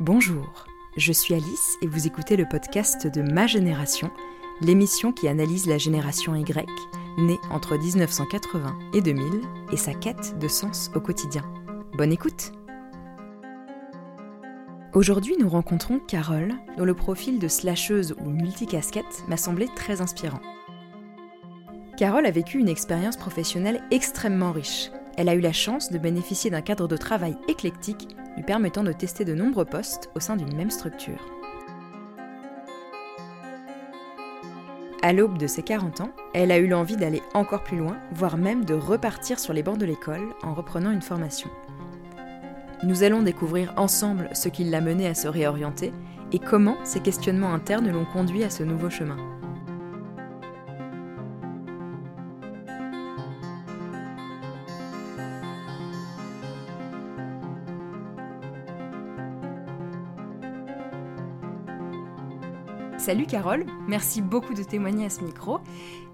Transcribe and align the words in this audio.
Bonjour, 0.00 0.64
je 0.96 1.12
suis 1.12 1.34
Alice 1.34 1.76
et 1.82 1.88
vous 1.88 2.06
écoutez 2.06 2.36
le 2.36 2.46
podcast 2.48 3.08
de 3.08 3.20
Ma 3.20 3.48
Génération, 3.48 4.12
l'émission 4.60 5.10
qui 5.10 5.26
analyse 5.26 5.66
la 5.66 5.76
génération 5.76 6.36
Y, 6.36 6.68
née 7.18 7.40
entre 7.50 7.76
1980 7.76 8.78
et 8.94 9.00
2000, 9.00 9.24
et 9.72 9.76
sa 9.76 9.94
quête 9.94 10.38
de 10.38 10.46
sens 10.46 10.92
au 10.94 11.00
quotidien. 11.00 11.42
Bonne 11.94 12.12
écoute 12.12 12.52
Aujourd'hui, 14.94 15.34
nous 15.36 15.48
rencontrons 15.48 15.98
Carole, 15.98 16.54
dont 16.76 16.84
le 16.84 16.94
profil 16.94 17.40
de 17.40 17.48
slasheuse 17.48 18.14
ou 18.24 18.30
multicasquette 18.30 19.24
m'a 19.26 19.36
semblé 19.36 19.66
très 19.74 20.00
inspirant. 20.00 20.40
Carole 21.96 22.26
a 22.26 22.30
vécu 22.30 22.60
une 22.60 22.68
expérience 22.68 23.16
professionnelle 23.16 23.82
extrêmement 23.90 24.52
riche. 24.52 24.92
Elle 25.16 25.28
a 25.28 25.34
eu 25.34 25.40
la 25.40 25.52
chance 25.52 25.90
de 25.90 25.98
bénéficier 25.98 26.50
d'un 26.50 26.62
cadre 26.62 26.86
de 26.86 26.96
travail 26.96 27.36
éclectique 27.48 28.06
lui 28.38 28.44
permettant 28.44 28.84
de 28.84 28.92
tester 28.92 29.24
de 29.24 29.34
nombreux 29.34 29.64
postes 29.64 30.10
au 30.14 30.20
sein 30.20 30.36
d'une 30.36 30.56
même 30.56 30.70
structure. 30.70 31.18
À 35.02 35.12
l'aube 35.12 35.38
de 35.38 35.46
ses 35.46 35.62
40 35.62 36.00
ans, 36.02 36.10
elle 36.34 36.52
a 36.52 36.58
eu 36.58 36.68
l'envie 36.68 36.96
d'aller 36.96 37.22
encore 37.34 37.64
plus 37.64 37.78
loin, 37.78 37.96
voire 38.12 38.36
même 38.36 38.64
de 38.64 38.74
repartir 38.74 39.40
sur 39.40 39.52
les 39.52 39.62
bancs 39.62 39.78
de 39.78 39.86
l'école 39.86 40.34
en 40.42 40.54
reprenant 40.54 40.92
une 40.92 41.02
formation. 41.02 41.50
Nous 42.84 43.02
allons 43.02 43.22
découvrir 43.22 43.74
ensemble 43.76 44.28
ce 44.34 44.48
qui 44.48 44.62
l'a 44.62 44.80
mené 44.80 45.08
à 45.08 45.14
se 45.14 45.26
réorienter 45.26 45.92
et 46.30 46.38
comment 46.38 46.76
ces 46.84 47.00
questionnements 47.00 47.52
internes 47.52 47.90
l'ont 47.90 48.04
conduit 48.04 48.44
à 48.44 48.50
ce 48.50 48.62
nouveau 48.62 48.88
chemin. 48.88 49.37
Salut 63.08 63.24
Carole, 63.24 63.64
merci 63.86 64.20
beaucoup 64.20 64.52
de 64.52 64.62
témoigner 64.62 65.06
à 65.06 65.08
ce 65.08 65.22
micro. 65.22 65.60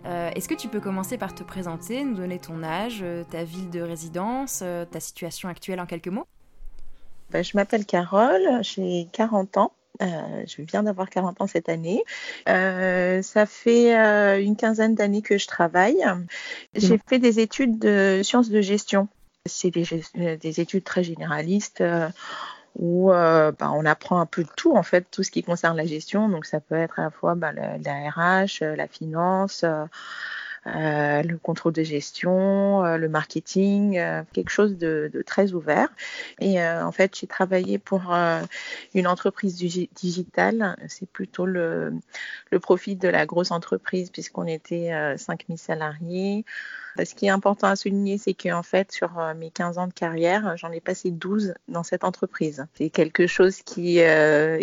Euh, 0.07 0.31
est-ce 0.37 0.47
que 0.47 0.55
tu 0.55 0.69
peux 0.69 0.79
commencer 0.79 1.19
par 1.19 1.35
te 1.35 1.43
présenter, 1.43 2.05
nous 2.05 2.15
donner 2.15 2.39
ton 2.39 2.63
âge, 2.63 3.01
euh, 3.03 3.25
ta 3.29 3.43
ville 3.43 3.69
de 3.69 3.81
résidence, 3.81 4.61
euh, 4.63 4.85
ta 4.85 5.01
situation 5.01 5.49
actuelle 5.49 5.81
en 5.81 5.87
quelques 5.87 6.07
mots? 6.07 6.29
Ben, 7.33 7.43
Je 7.43 7.57
m'appelle 7.57 7.85
Carole, 7.85 8.61
j'ai 8.61 9.09
40 9.11 9.57
ans. 9.57 9.73
je 10.01 10.63
viens 10.63 10.85
d'avoir 10.85 11.11
40 11.11 11.41
ans 11.41 11.49
cette 11.49 11.69
année. 11.69 12.05
ça 12.47 13.45
fait 13.45 13.93
une 14.41 14.55
quinzaine 14.55 14.95
d'années 14.95 15.23
que 15.23 15.37
je 15.37 15.49
travaille. 15.49 15.99
J'ai 16.77 17.01
fait 17.09 17.19
des 17.19 17.41
études 17.41 17.81
de 17.81 18.21
sciences 18.23 18.51
de 18.51 18.61
gestion. 18.61 19.09
C'est 19.47 19.73
des, 19.73 19.85
des, 20.37 20.61
études 20.61 20.85
très 20.85 21.03
généralistes 21.03 21.83
où 22.77 23.13
euh, 23.13 23.53
bah, 23.53 23.71
on 23.73 23.85
apprend 23.85 24.21
un 24.21 24.27
peu 24.27 24.43
de 24.45 24.49
tout 24.57 24.77
en 24.77 24.83
fait, 24.83 25.07
tout 25.11 25.23
ce 25.23 25.31
qui 25.31 25.43
concerne 25.43 25.77
la 25.77 25.87
gestion. 25.87 26.29
Donc 26.29 26.47
ça 26.47 26.61
peut 26.61 26.75
être 26.75 26.99
à 26.99 27.05
la 27.05 27.11
fois 27.11 27.35
bah, 27.35 27.53
la, 27.53 28.11
RH, 28.11 28.63
euh, 28.63 28.77
la 28.77 28.89
finance, 28.89 29.65
euh, 30.67 30.95
euh, 30.95 31.23
le 31.23 31.39
contrôle 31.39 31.73
de 31.73 31.83
gestion, 31.83 32.85
euh, 32.85 32.97
le 32.97 33.09
marketing, 33.09 34.01
quelque 34.33 34.51
chose 34.51 34.77
de, 34.77 35.11
très 35.27 35.53
ouvert. 35.53 35.89
Et 36.41 36.63
en 36.63 36.93
fait, 36.93 37.17
j'ai 37.19 37.27
travaillé 37.27 37.79
pour 37.79 38.13
une 38.95 39.07
entreprise 39.07 39.57
digitale. 39.57 40.77
C'est 40.89 41.09
plutôt 41.09 41.47
le, 41.47 41.93
profit 42.63 42.97
de 42.97 43.09
la 43.09 43.27
grosse 43.27 43.51
entreprise 43.51 44.11
puisqu'on 44.11 44.47
était 44.47 44.91
5000 45.17 45.59
salariés. 45.59 46.45
Ce 47.03 47.15
qui 47.15 47.27
est 47.27 47.31
important 47.31 47.67
à 47.67 47.77
souligner, 47.77 48.19
c'est 48.19 48.35
qu'en 48.35 48.63
fait, 48.63 48.93
sur 48.93 49.19
euh, 49.19 49.35
mes 49.35 49.51
15 49.51 49.79
ans 49.79 49.89
de 49.89 49.93
carrière, 49.93 50.57
j'en 50.57 50.71
ai 50.71 50.81
passé 50.81 51.11
12 51.11 51.55
dans 51.67 51.83
cette 51.83 52.05
entreprise. 52.05 52.67
C'est 52.75 52.91
quelque 52.91 53.27
chose 53.27 53.63
qui 53.63 54.01
euh, 54.01 54.59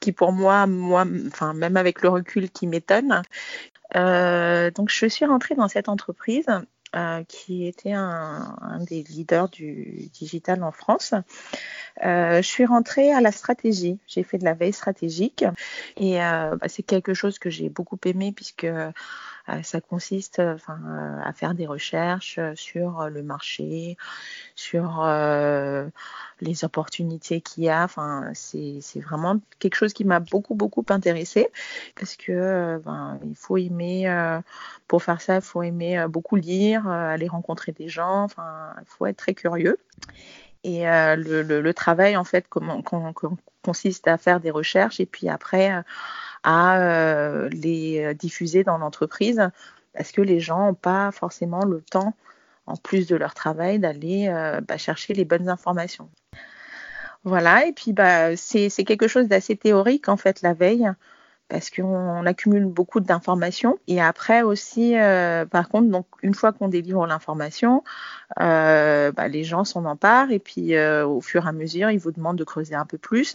qui 0.00 0.12
pour 0.12 0.32
moi, 0.32 0.66
moi, 0.66 1.04
enfin 1.26 1.54
même 1.54 1.76
avec 1.76 2.02
le 2.02 2.08
recul, 2.08 2.50
qui 2.50 2.66
m'étonne. 2.66 3.22
Euh, 3.96 4.70
donc 4.70 4.90
je 4.90 5.06
suis 5.06 5.24
rentrée 5.24 5.54
dans 5.54 5.68
cette 5.68 5.88
entreprise 5.88 6.46
euh, 6.94 7.24
qui 7.26 7.66
était 7.66 7.92
un, 7.92 8.78
des 8.86 9.02
leaders 9.02 9.48
du 9.48 10.10
digital 10.12 10.62
en 10.62 10.72
France. 10.72 11.14
Euh, 12.04 12.42
je 12.42 12.46
suis 12.46 12.66
rentrée 12.66 13.12
à 13.14 13.22
la 13.22 13.32
stratégie. 13.32 13.98
J'ai 14.06 14.22
fait 14.22 14.36
de 14.36 14.44
la 14.44 14.52
veille 14.52 14.74
stratégique 14.74 15.42
et 15.96 16.22
euh, 16.22 16.54
bah, 16.56 16.68
c'est 16.68 16.82
quelque 16.82 17.14
chose 17.14 17.38
que 17.38 17.48
j'ai 17.48 17.70
beaucoup 17.70 17.98
aimé 18.04 18.32
puisque 18.32 18.66
ça 19.64 19.80
consiste 19.80 20.38
enfin, 20.38 21.18
à 21.24 21.32
faire 21.32 21.54
des 21.54 21.66
recherches 21.66 22.38
sur 22.54 23.08
le 23.08 23.24
marché, 23.24 23.96
sur 24.54 25.04
les 26.40 26.64
opportunités 26.64 27.40
qu'il 27.40 27.64
y 27.64 27.68
a. 27.68 27.82
Enfin, 27.82 28.30
c'est 28.34 29.00
vraiment 29.00 29.40
quelque 29.58 29.74
chose 29.74 29.94
qui 29.94 30.04
m'a 30.04 30.20
beaucoup, 30.20 30.54
beaucoup 30.54 30.84
intéressée 30.90 31.48
parce 31.96 32.14
que 32.14 32.80
ben, 32.84 33.18
il 33.24 33.34
faut 33.34 33.56
aimer, 33.56 34.06
pour 34.86 35.02
faire 35.02 35.20
ça, 35.20 35.36
il 35.36 35.42
faut 35.42 35.64
aimer 35.64 36.06
beaucoup 36.08 36.36
lire, 36.36 36.81
aller 36.90 37.28
rencontrer 37.28 37.72
des 37.72 37.88
gens, 37.88 38.24
enfin, 38.24 38.74
il 38.80 38.86
faut 38.86 39.06
être 39.06 39.16
très 39.16 39.34
curieux. 39.34 39.78
Et 40.64 40.88
euh, 40.88 41.16
le, 41.16 41.74
travail, 41.74 42.16
en 42.16 42.24
fait, 42.24 42.46
consiste 43.62 44.08
à 44.08 44.18
faire 44.18 44.40
des 44.40 44.50
recherches 44.50 45.00
et 45.00 45.06
puis 45.06 45.28
après 45.28 45.72
à 46.44 46.80
euh, 46.80 47.48
les 47.50 48.14
diffuser 48.14 48.64
dans 48.64 48.78
l'entreprise 48.78 49.50
parce 49.94 50.12
que 50.12 50.22
les 50.22 50.40
gens 50.40 50.66
n'ont 50.66 50.74
pas 50.74 51.10
forcément 51.12 51.64
le 51.64 51.82
temps, 51.82 52.14
en 52.66 52.76
plus 52.76 53.06
de 53.06 53.16
leur 53.16 53.34
travail, 53.34 53.78
d'aller 53.78 54.28
euh, 54.28 54.60
bah, 54.60 54.78
chercher 54.78 55.14
les 55.14 55.24
bonnes 55.24 55.48
informations. 55.48 56.08
Voilà, 57.24 57.66
et 57.66 57.72
puis 57.72 57.92
bah, 57.92 58.36
c'est 58.36 58.70
quelque 58.84 59.06
chose 59.06 59.28
d'assez 59.28 59.56
théorique, 59.56 60.08
en 60.08 60.16
fait, 60.16 60.42
la 60.42 60.54
veille 60.54 60.90
parce 61.52 61.68
qu'on 61.68 62.24
accumule 62.24 62.64
beaucoup 62.64 63.00
d'informations. 63.00 63.78
Et 63.86 64.00
après 64.00 64.40
aussi, 64.40 64.98
euh, 64.98 65.44
par 65.44 65.68
contre, 65.68 65.90
donc 65.90 66.06
une 66.22 66.32
fois 66.32 66.50
qu'on 66.50 66.68
délivre 66.68 67.06
l'information, 67.06 67.84
euh, 68.40 69.12
bah, 69.12 69.28
les 69.28 69.44
gens 69.44 69.64
s'en 69.64 69.84
emparent 69.84 70.30
et 70.30 70.38
puis 70.38 70.74
euh, 70.74 71.06
au 71.06 71.20
fur 71.20 71.44
et 71.44 71.48
à 71.50 71.52
mesure, 71.52 71.90
ils 71.90 71.98
vous 71.98 72.10
demandent 72.10 72.38
de 72.38 72.44
creuser 72.44 72.74
un 72.74 72.86
peu 72.86 72.96
plus 72.96 73.34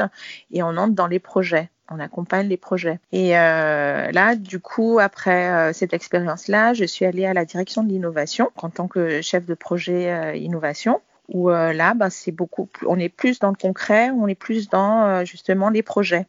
et 0.49 0.63
on 0.63 0.77
entre 0.77 0.95
dans 0.95 1.05
les 1.05 1.19
projets. 1.19 1.69
On 1.91 1.99
accompagne 1.99 2.47
les 2.47 2.57
projets. 2.57 2.99
Et 3.11 3.29
là, 3.29 4.35
du 4.35 4.59
coup, 4.59 4.97
après 4.99 5.71
cette 5.71 5.93
expérience-là, 5.93 6.73
je 6.73 6.83
suis 6.83 7.05
allée 7.05 7.25
à 7.25 7.33
la 7.33 7.45
direction 7.45 7.81
de 7.81 7.89
l'innovation 7.89 8.49
en 8.57 8.69
tant 8.69 8.89
que 8.89 9.21
chef 9.21 9.45
de 9.45 9.53
projet 9.53 10.37
innovation 10.37 10.99
où 11.29 11.49
euh, 11.49 11.73
là, 11.73 11.93
bah, 11.93 12.09
c'est 12.09 12.31
beaucoup 12.31 12.69
on 12.85 12.97
est 12.99 13.09
plus 13.09 13.39
dans 13.39 13.49
le 13.49 13.55
concret, 13.55 14.09
on 14.11 14.27
est 14.27 14.35
plus 14.35 14.69
dans 14.69 15.03
euh, 15.03 15.25
justement 15.25 15.69
les 15.69 15.83
projets. 15.83 16.25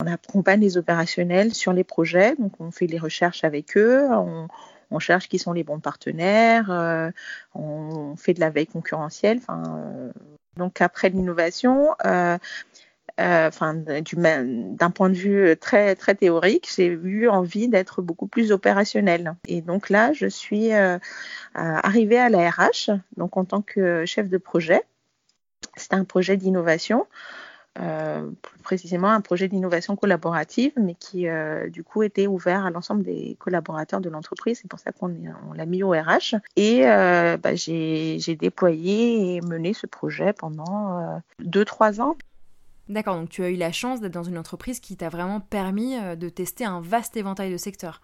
On 0.00 0.06
accompagne 0.06 0.60
les 0.60 0.76
opérationnels 0.76 1.54
sur 1.54 1.72
les 1.72 1.84
projets, 1.84 2.34
donc 2.36 2.60
on 2.60 2.70
fait 2.70 2.86
les 2.86 2.98
recherches 2.98 3.44
avec 3.44 3.76
eux, 3.76 4.06
on, 4.10 4.48
on 4.90 4.98
cherche 4.98 5.28
qui 5.28 5.38
sont 5.38 5.52
les 5.52 5.64
bons 5.64 5.80
partenaires, 5.80 6.70
euh, 6.70 7.10
on 7.54 8.14
fait 8.16 8.34
de 8.34 8.40
la 8.40 8.50
veille 8.50 8.66
concurrentielle. 8.66 9.40
donc 10.56 10.80
après 10.80 11.08
l'innovation, 11.08 11.94
euh, 12.04 12.36
enfin, 13.18 13.74
d'un 13.74 14.90
point 14.90 15.10
de 15.10 15.14
vue 15.14 15.56
très 15.56 15.94
très 15.94 16.14
théorique, 16.14 16.68
j'ai 16.74 16.86
eu 16.86 17.28
envie 17.28 17.68
d'être 17.68 18.02
beaucoup 18.02 18.26
plus 18.26 18.52
opérationnelle. 18.52 19.34
Et 19.46 19.60
donc 19.60 19.90
là, 19.90 20.12
je 20.12 20.26
suis 20.26 20.72
euh, 20.72 20.98
arrivée 21.54 22.18
à 22.18 22.28
la 22.28 22.50
RH, 22.50 22.90
donc 23.16 23.36
en 23.36 23.44
tant 23.44 23.62
que 23.62 24.04
chef 24.06 24.28
de 24.28 24.38
projet. 24.38 24.82
C'était 25.76 25.96
un 25.96 26.04
projet 26.04 26.36
d'innovation. 26.36 27.06
Euh, 27.80 28.28
plus 28.42 28.58
précisément 28.58 29.08
un 29.08 29.22
projet 29.22 29.48
d'innovation 29.48 29.96
collaborative, 29.96 30.72
mais 30.76 30.94
qui 30.94 31.26
euh, 31.26 31.70
du 31.70 31.82
coup 31.82 32.02
était 32.02 32.26
ouvert 32.26 32.66
à 32.66 32.70
l'ensemble 32.70 33.02
des 33.02 33.34
collaborateurs 33.38 34.02
de 34.02 34.10
l'entreprise. 34.10 34.58
C'est 34.60 34.68
pour 34.68 34.78
ça 34.78 34.92
qu'on 34.92 35.14
on, 35.48 35.54
l'a 35.54 35.64
mis 35.64 35.82
au 35.82 35.90
RH. 35.90 36.36
Et 36.56 36.86
euh, 36.86 37.38
bah, 37.38 37.54
j'ai 37.54 38.36
déployé 38.38 39.36
et 39.36 39.40
mené 39.40 39.72
ce 39.72 39.86
projet 39.86 40.34
pendant 40.34 41.22
2-3 41.42 42.02
ans. 42.02 42.16
D'accord, 42.88 43.16
donc 43.16 43.28
tu 43.28 43.44
as 43.44 43.50
eu 43.50 43.56
la 43.56 43.70
chance 43.70 44.00
d'être 44.00 44.12
dans 44.12 44.24
une 44.24 44.36
entreprise 44.36 44.80
qui 44.80 44.96
t'a 44.96 45.08
vraiment 45.08 45.40
permis 45.40 45.96
euh, 45.96 46.16
de 46.16 46.28
tester 46.28 46.64
un 46.64 46.80
vaste 46.80 47.16
éventail 47.16 47.52
de 47.52 47.56
secteurs. 47.56 48.02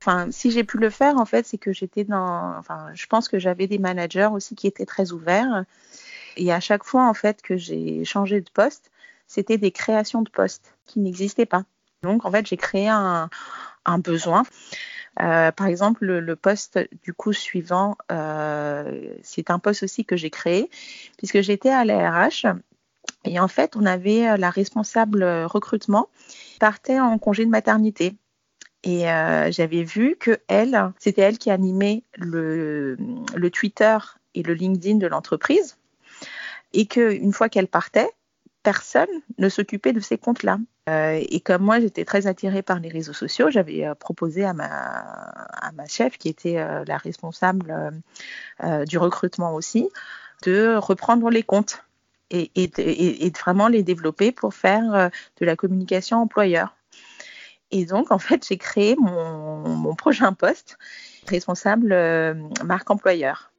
Enfin, 0.00 0.28
si 0.30 0.50
j'ai 0.50 0.64
pu 0.64 0.76
le 0.78 0.90
faire, 0.90 1.16
en 1.16 1.24
fait, 1.24 1.46
c'est 1.46 1.56
que 1.56 1.72
j'étais 1.72 2.04
dans. 2.04 2.54
Enfin, 2.58 2.88
je 2.94 3.06
pense 3.06 3.28
que 3.28 3.38
j'avais 3.38 3.66
des 3.66 3.78
managers 3.78 4.28
aussi 4.30 4.54
qui 4.54 4.66
étaient 4.66 4.86
très 4.86 5.12
ouverts. 5.12 5.64
Et 6.36 6.52
à 6.52 6.60
chaque 6.60 6.84
fois, 6.84 7.08
en 7.08 7.14
fait, 7.14 7.40
que 7.42 7.56
j'ai 7.56 8.04
changé 8.04 8.40
de 8.40 8.50
poste, 8.50 8.90
c'était 9.26 9.58
des 9.58 9.70
créations 9.70 10.22
de 10.22 10.30
postes 10.30 10.74
qui 10.86 11.00
n'existaient 11.00 11.46
pas. 11.46 11.64
Donc, 12.02 12.24
en 12.24 12.30
fait, 12.30 12.46
j'ai 12.46 12.56
créé 12.56 12.88
un, 12.88 13.28
besoin. 13.98 14.44
Euh, 15.20 15.50
par 15.50 15.66
exemple, 15.66 16.04
le, 16.04 16.36
poste 16.36 16.78
du 17.02 17.12
coup 17.12 17.32
suivant, 17.32 17.96
euh, 18.12 19.14
c'est 19.22 19.50
un 19.50 19.58
poste 19.58 19.82
aussi 19.82 20.04
que 20.04 20.16
j'ai 20.16 20.30
créé, 20.30 20.70
puisque 21.16 21.40
j'étais 21.40 21.70
à 21.70 21.84
l'ARH 21.84 22.46
et 23.24 23.40
en 23.40 23.48
fait, 23.48 23.76
on 23.76 23.86
avait 23.86 24.28
euh, 24.28 24.36
la 24.36 24.50
responsable 24.50 25.22
euh, 25.22 25.46
recrutement 25.46 26.08
partait 26.60 27.00
en 27.00 27.18
congé 27.18 27.44
de 27.44 27.50
maternité. 27.50 28.16
Et 28.84 29.10
euh, 29.10 29.50
j'avais 29.50 29.82
vu 29.82 30.16
que 30.18 30.38
elle, 30.46 30.92
c'était 30.98 31.22
elle 31.22 31.38
qui 31.38 31.50
animait 31.50 32.04
le, 32.16 32.96
Twitter 33.52 33.98
et 34.34 34.42
le 34.42 34.54
LinkedIn 34.54 34.96
de 34.96 35.06
l'entreprise. 35.06 35.76
Et 36.72 36.86
qu'une 36.86 37.32
fois 37.32 37.48
qu'elle 37.48 37.66
partait, 37.66 38.08
personne 38.62 39.08
ne 39.38 39.48
s'occupait 39.48 39.92
de 39.92 40.00
ces 40.00 40.18
comptes-là. 40.18 40.58
Et 40.86 41.40
comme 41.40 41.62
moi, 41.62 41.80
j'étais 41.80 42.06
très 42.06 42.26
attirée 42.26 42.62
par 42.62 42.78
les 42.78 42.88
réseaux 42.88 43.12
sociaux, 43.12 43.50
j'avais 43.50 43.86
proposé 44.00 44.44
à 44.44 44.54
ma, 44.54 44.66
à 44.66 45.70
ma 45.72 45.86
chef, 45.86 46.16
qui 46.16 46.28
était 46.28 46.54
la 46.86 46.96
responsable 46.96 47.92
du 48.86 48.96
recrutement 48.96 49.54
aussi, 49.54 49.88
de 50.44 50.76
reprendre 50.76 51.28
les 51.28 51.42
comptes 51.42 51.82
et, 52.30 52.50
et, 52.54 53.30
vraiment 53.30 53.68
les 53.68 53.82
développer 53.82 54.32
pour 54.32 54.54
faire 54.54 55.10
de 55.40 55.46
la 55.46 55.56
communication 55.56 56.18
employeur. 56.18 56.76
Et 57.70 57.84
donc, 57.84 58.10
en 58.10 58.18
fait, 58.18 58.46
j'ai 58.46 58.56
créé 58.56 58.96
mon, 58.96 59.68
mon 59.68 59.94
prochain 59.94 60.32
poste, 60.32 60.78
responsable 61.26 61.88
marque 62.64 62.90
employeur. 62.90 63.52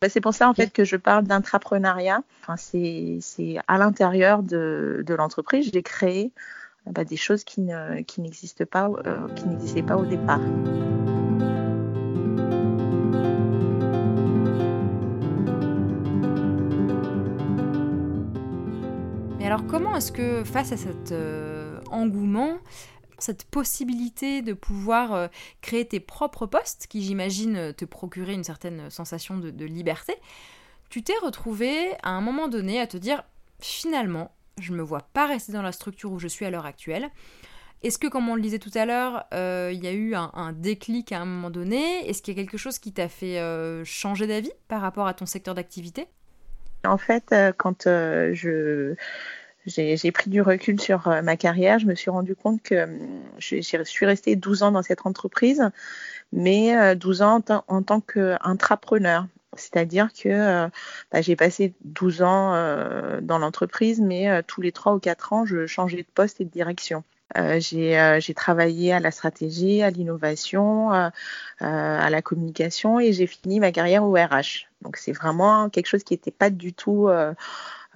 Bah, 0.00 0.08
c'est 0.08 0.20
pour 0.20 0.34
ça 0.34 0.48
en 0.48 0.54
fait 0.54 0.72
que 0.72 0.84
je 0.84 0.96
parle 0.96 1.24
d'intrapreneuriat. 1.24 2.22
Enfin, 2.42 2.56
c'est 2.56 3.56
à 3.68 3.78
l'intérieur 3.78 4.42
de, 4.42 5.02
de 5.06 5.14
l'entreprise, 5.14 5.70
j'ai 5.72 5.82
créé 5.82 6.32
bah, 6.86 7.04
des 7.04 7.16
choses 7.16 7.44
qui 7.44 7.62
n'existent 7.62 8.66
pas, 8.66 8.90
euh, 9.06 9.28
qui 9.34 9.48
n'existaient 9.48 9.82
pas 9.82 9.96
au 9.96 10.04
départ. 10.04 10.40
Mais 19.44 19.50
alors 19.50 19.66
comment 19.66 19.94
est-ce 19.94 20.10
que 20.10 20.42
face 20.42 20.72
à 20.72 20.78
cet 20.78 21.12
euh, 21.12 21.78
engouement, 21.90 22.56
cette 23.18 23.44
possibilité 23.44 24.40
de 24.40 24.54
pouvoir 24.54 25.12
euh, 25.12 25.28
créer 25.60 25.86
tes 25.86 26.00
propres 26.00 26.46
postes, 26.46 26.86
qui 26.86 27.02
j'imagine 27.02 27.74
te 27.74 27.84
procurer 27.84 28.32
une 28.32 28.42
certaine 28.42 28.88
sensation 28.88 29.36
de, 29.36 29.64
liberté, 29.66 30.14
tu 30.88 31.02
t'es 31.02 31.12
retrouvé 31.22 31.92
à 32.02 32.12
un 32.12 32.22
moment 32.22 32.48
donné 32.48 32.80
à 32.80 32.86
te 32.86 32.96
dire 32.96 33.22
finalement, 33.60 34.34
je 34.58 34.72
ne 34.72 34.78
me 34.78 34.82
vois 34.82 35.02
pas 35.12 35.26
rester 35.26 35.52
dans 35.52 35.60
la 35.60 35.72
structure 35.72 36.10
où 36.10 36.18
je 36.18 36.28
suis 36.28 36.46
à 36.46 36.50
l'heure 36.50 36.64
actuelle. 36.64 37.10
Est-ce 37.82 37.98
que, 37.98 38.06
comme 38.06 38.30
on 38.30 38.36
le 38.36 38.40
disait 38.40 38.58
tout 38.58 38.72
à 38.74 38.86
l'heure, 38.86 39.24
euh, 39.34 39.70
il 39.74 39.84
y 39.84 39.88
a 39.88 39.92
eu 39.92 40.14
un, 40.14 40.54
déclic 40.54 41.12
à 41.12 41.20
un 41.20 41.26
moment 41.26 41.50
donné? 41.50 42.08
Est-ce 42.08 42.22
qu'il 42.22 42.34
y 42.34 42.40
a 42.40 42.42
quelque 42.42 42.56
chose 42.56 42.78
qui 42.78 42.94
t'a 42.94 43.10
fait 43.10 43.38
changer 43.84 44.26
d'avis 44.26 44.52
par 44.68 44.80
rapport 44.80 45.06
à 45.06 45.12
ton 45.12 45.26
secteur 45.26 45.54
d'activité? 45.54 46.08
En 46.84 46.98
fait, 46.98 47.34
quand 47.56 47.84
je 47.84 48.94
j'ai 49.66 50.12
pris 50.12 50.30
du 50.30 50.42
recul 50.42 50.80
sur 50.80 51.08
euh, 51.08 51.22
ma 51.22 51.36
carrière. 51.36 51.78
Je 51.78 51.86
me 51.86 51.94
suis 51.94 52.10
rendu 52.10 52.34
compte 52.34 52.62
que 52.62 52.84
hum, 52.84 52.98
je, 53.38 53.60
suis 53.60 54.06
restée 54.06 54.36
12 54.36 54.62
ans 54.62 54.72
dans 54.72 54.82
cette 54.82 55.06
entreprise, 55.06 55.62
mais 56.32 56.94
12 56.96 57.22
euh, 57.22 57.24
ans 57.24 57.44
en, 57.68 57.82
tant 57.82 58.00
qu'intrapreneur. 58.00 59.26
C'est-à-dire 59.56 60.08
que 60.12 60.28
euh, 60.28 60.68
bah, 61.12 61.22
j'ai 61.22 61.36
passé 61.36 61.74
12 61.84 62.22
ans 62.22 62.52
dans 63.22 63.38
l'entreprise, 63.38 64.00
mais 64.00 64.42
tous 64.44 64.60
les 64.60 64.72
3 64.72 64.94
ou 64.94 64.98
4 64.98 65.32
ans, 65.32 65.46
je 65.46 65.66
changeais 65.66 65.98
de 65.98 66.06
poste 66.12 66.40
et 66.40 66.44
de 66.44 66.50
direction. 66.50 67.04
j'ai 67.58 68.34
travaillé 68.34 68.92
à 68.92 68.98
la 68.98 69.12
stratégie, 69.12 69.82
à 69.82 69.90
l'innovation, 69.90 70.90
à 70.90 72.10
la 72.10 72.22
communication 72.22 72.98
et 72.98 73.12
j'ai 73.12 73.28
fini 73.28 73.60
ma 73.60 73.70
carrière 73.70 74.04
au 74.04 74.14
RH. 74.14 74.66
Donc 74.84 74.96
c'est 74.96 75.12
vraiment 75.12 75.68
quelque 75.70 75.86
chose 75.86 76.04
qui 76.04 76.14
n'était 76.14 76.30
pas 76.30 76.50
du 76.50 76.72
tout 76.72 77.08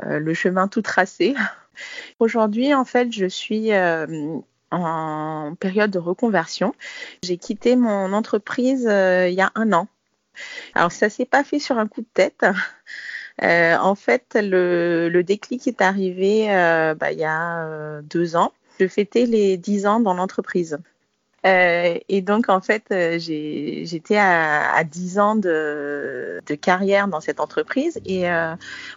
euh, 0.05 0.19
le 0.19 0.35
chemin 0.35 0.69
tout 0.69 0.82
tracé. 0.82 1.35
Aujourd'hui, 2.19 2.75
en 2.75 2.85
fait, 2.85 3.12
je 3.12 3.26
suis 3.26 3.73
euh, 3.73 4.38
en 4.70 5.55
période 5.58 5.90
de 5.90 5.99
reconversion. 5.99 6.75
J'ai 7.23 7.37
quitté 7.37 7.76
mon 7.76 8.12
entreprise 8.12 8.87
euh, 8.88 9.29
il 9.29 9.35
y 9.35 9.40
a 9.40 9.50
un 9.55 9.73
an. 9.73 9.88
Alors, 10.75 10.93
ça 10.93 11.11
s'est 11.11 11.25
pas 11.25 11.43
fait 11.43 11.58
sur 11.58 11.79
un 11.79 11.88
coup 11.88 12.00
de 12.00 12.08
tête. 12.12 12.46
en 13.43 13.94
fait, 13.94 14.37
le, 14.40 15.23
déclic 15.23 15.67
est 15.67 15.81
arrivé 15.81 16.46
bah, 16.99 17.12
il 17.12 17.19
y 17.19 17.25
a 17.25 18.00
deux 18.02 18.37
ans. 18.37 18.52
Je 18.79 18.87
fêtais 18.87 19.26
les 19.26 19.56
dix 19.56 19.87
ans 19.87 19.99
dans 19.99 20.14
l'entreprise. 20.14 20.79
Euh, 21.46 21.99
et 22.08 22.20
donc, 22.20 22.49
en 22.49 22.61
fait, 22.61 22.85
euh, 22.90 23.19
j'étais 23.19 24.17
à, 24.17 24.75
à 24.75 24.85
10 24.85 25.19
ans 25.19 25.37
de, 25.37 26.40
carrière 26.61 27.08
dans 27.08 27.20
cette 27.20 27.40
entreprise 27.40 28.00
et 28.05 28.29
euh, 28.29 28.55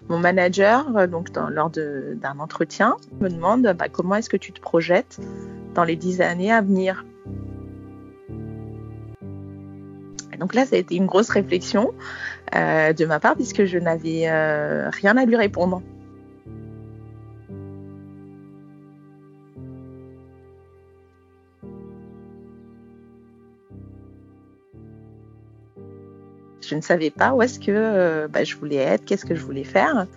mon 0.10 0.18
manager, 0.18 1.08
donc 1.08 1.28
lors 1.50 1.70
d'un 1.70 2.40
entretien, 2.40 2.96
me 3.20 3.30
demande 3.30 3.76
bah, 3.78 3.90
comment 3.92 4.16
est-ce 4.16 4.30
que 4.30 4.38
tu 4.38 4.52
te 4.52 4.60
projettes 4.60 5.20
dans 5.76 5.84
les 5.84 5.96
10 5.96 6.22
années 6.22 6.52
à 6.52 6.62
venir? 6.62 7.06
donc 10.40 10.56
là, 10.56 10.66
ça 10.66 10.76
a 10.76 10.80
été 10.80 10.96
une 10.96 11.06
grosse 11.06 11.30
réflexion 11.30 11.94
de 12.52 13.06
ma 13.06 13.20
part 13.20 13.36
puisque 13.36 13.66
je 13.66 13.78
n'avais 13.78 14.28
rien 14.90 15.16
à 15.16 15.26
lui 15.26 15.36
répondre. 15.36 15.84
Je 26.72 26.78
ne 26.78 26.82
savais 26.82 27.10
pas 27.10 27.34
où 27.34 27.42
est-ce 27.42 27.60
que 27.60 27.66
euh, 27.70 28.30
bah, 28.30 28.46
je 28.46 28.56
voulais 28.56 28.78
être, 28.78 29.04
qu'est-ce 29.04 29.26
que 29.26 29.36
je 29.36 29.44
voulais 29.44 29.66
faire. 29.66 30.08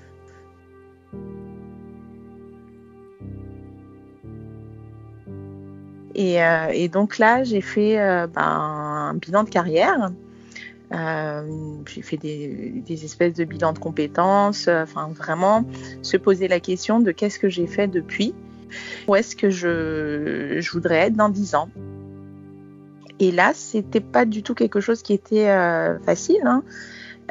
Et, 6.14 6.40
euh, 6.40 6.88
donc 6.88 7.18
là, 7.18 7.42
j'ai 7.42 7.60
fait 7.60 7.98
euh, 7.98 8.28
ben, 8.28 8.40
un 8.40 9.14
bilan 9.14 9.42
de 9.42 9.50
carrière. 9.50 10.12
j'ai 10.92 12.02
fait 12.02 12.18
des, 12.18 13.04
espèces 13.04 13.34
de 13.34 13.44
bilans 13.44 13.72
de 13.72 13.80
compétences, 13.80 14.68
enfin 14.68 15.10
vraiment 15.12 15.64
se 16.02 16.16
poser 16.16 16.46
la 16.46 16.60
question 16.60 17.00
de 17.00 17.10
qu'est-ce 17.10 17.40
que 17.40 17.48
j'ai 17.48 17.66
fait 17.66 17.88
depuis, 17.88 18.32
où 19.08 19.16
est-ce 19.16 19.34
que 19.34 19.50
je, 19.50 20.58
je 20.60 20.70
voudrais 20.70 21.08
être 21.08 21.16
dans 21.16 21.30
dix 21.30 21.56
ans? 21.56 21.68
Et 23.20 23.30
là, 23.30 23.52
c'était 23.54 24.00
pas 24.00 24.24
du 24.24 24.42
tout 24.42 24.54
quelque 24.54 24.80
chose 24.80 25.02
qui 25.02 25.12
était 25.12 25.48
euh, 25.48 25.98
facile. 26.00 26.42
Hein. 26.44 26.62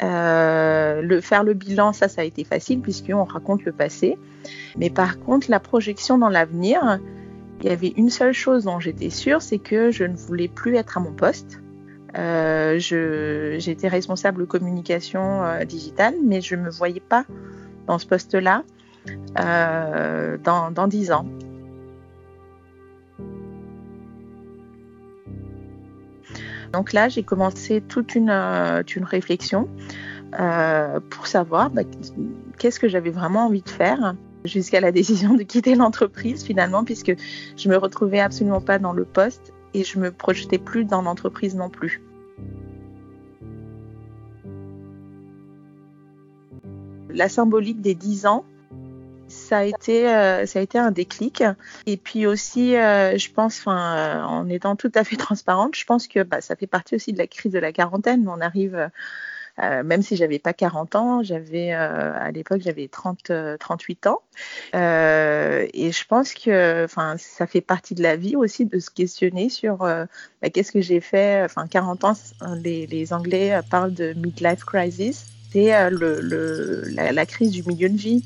Euh, 0.02 1.22
faire 1.22 1.44
le 1.44 1.54
bilan, 1.54 1.94
ça, 1.94 2.08
ça 2.08 2.22
a 2.22 2.24
été 2.24 2.44
facile 2.44 2.82
puisqu'on 2.82 3.24
raconte 3.26 3.64
le 3.64 3.72
passé. 3.72 4.18
Mais 4.78 4.90
par 4.90 5.20
contre, 5.20 5.50
la 5.50 5.60
projection 5.60 6.18
dans 6.18 6.30
l'avenir, 6.30 7.00
il 7.62 7.68
y 7.68 7.72
avait 7.72 7.94
une 7.96 8.10
seule 8.10 8.34
chose 8.34 8.64
dont 8.64 8.80
j'étais 8.80 9.10
sûre, 9.10 9.42
c'est 9.42 9.60
que 9.60 9.92
je 9.92 10.04
ne 10.04 10.16
voulais 10.16 10.48
plus 10.48 10.76
être 10.76 10.98
à 10.98 11.02
mon 11.02 11.12
poste. 11.12 11.60
Euh, 12.18 12.78
J'étais 12.80 13.88
responsable 13.88 14.46
communication 14.48 15.44
digitale, 15.66 16.16
mais 16.24 16.42
je 16.42 16.56
ne 16.56 16.64
me 16.64 16.70
voyais 16.70 17.02
pas 17.02 17.26
dans 17.88 18.00
ce 18.00 18.08
poste-là 18.08 18.64
dans, 19.36 20.72
dans 20.72 20.88
10 20.88 21.12
ans. 21.12 21.26
Donc 26.74 26.92
là, 26.92 27.08
j'ai 27.08 27.22
commencé 27.22 27.82
toute 27.82 28.16
une, 28.16 28.32
euh, 28.32 28.82
réflexion 29.04 29.70
euh, 30.40 31.00
pour 31.12 31.28
savoir 31.28 31.70
bah, 31.70 31.84
qu'est-ce 32.58 32.80
que 32.80 32.88
j'avais 32.88 33.12
vraiment 33.12 33.46
envie 33.46 33.62
de 33.62 33.70
faire 33.70 34.16
jusqu'à 34.44 34.82
la 34.82 34.92
décision 35.00 35.36
de 35.36 35.44
quitter 35.44 35.76
l'entreprise 35.76 36.44
finalement, 36.44 36.84
puisque 36.84 37.14
je 37.56 37.70
me 37.70 37.78
retrouvais 37.78 38.20
absolument 38.20 38.60
pas 38.60 38.80
dans 38.80 38.92
le 38.92 39.06
poste 39.06 39.54
et 39.76 39.84
je 39.84 40.00
me 40.00 40.12
projetais 40.12 40.58
plus 40.58 40.84
dans 40.84 41.04
l'entreprise 41.04 41.56
non 41.56 41.70
plus. 41.70 42.02
La 47.10 47.30
symbolique 47.30 47.82
des 47.82 47.94
10 47.94 48.26
ans, 48.26 48.46
ça 49.44 49.60
a 49.60 49.64
été 49.64 50.10
euh, 50.10 50.46
ça 50.46 50.60
a 50.60 50.62
été 50.62 50.80
un 50.80 50.92
déclic. 50.92 51.44
Et 51.86 51.98
puis 51.98 52.26
aussi 52.26 52.76
euh, 52.76 53.18
je 53.18 53.32
pense 53.32 53.64
euh, 53.68 53.72
en 53.72 54.50
étant 54.50 54.76
tout 54.76 54.92
à 54.96 55.04
fait 55.04 55.16
transparente 55.18 55.76
je 55.76 55.86
pense 55.86 56.08
que 56.08 56.24
bah, 56.24 56.42
ça 56.42 56.56
fait 56.56 56.68
partie 56.68 56.96
aussi 56.96 57.14
de 57.14 57.18
la 57.18 57.28
crise 57.28 57.52
de 57.52 57.60
la 57.60 57.72
quarantaine. 57.72 58.28
On 58.28 58.42
arrive 58.42 58.90
même 59.60 60.02
si 60.02 60.16
j'avais 60.16 60.40
pas 60.40 60.52
40 60.52 60.96
ans, 60.96 61.22
j'avais 61.22 61.74
à 61.74 62.32
l'époque 62.32 62.62
j'avais 62.62 62.88
30 62.88 63.32
38 63.60 64.08
ans. 64.08 64.22
Et 64.74 65.92
je 65.92 66.06
pense 66.08 66.34
que 66.34 66.88
ça 67.20 67.46
fait 67.46 67.62
partie 67.62 67.94
de 67.94 68.02
la 68.02 68.16
vie 68.16 68.36
aussi 68.36 68.66
de 68.66 68.80
se 68.80 68.90
questionner 68.90 69.50
sur 69.50 69.78
bah, 69.78 70.50
qu'est-ce 70.52 70.72
que 70.72 70.82
j'ai 70.82 71.02
fait 71.02 71.44
enfin 71.44 71.68
40 71.68 72.04
ans 72.04 72.14
les, 72.64 73.14
Anglais 73.14 73.60
parlent 73.70 73.94
de 73.94 74.14
midlife 74.14 74.64
crisis. 74.64 75.28
C'est 75.52 75.70
la, 75.70 77.26
crise 77.28 77.52
du 77.52 77.62
milieu 77.62 77.90
de 77.90 77.98
vie 77.98 78.24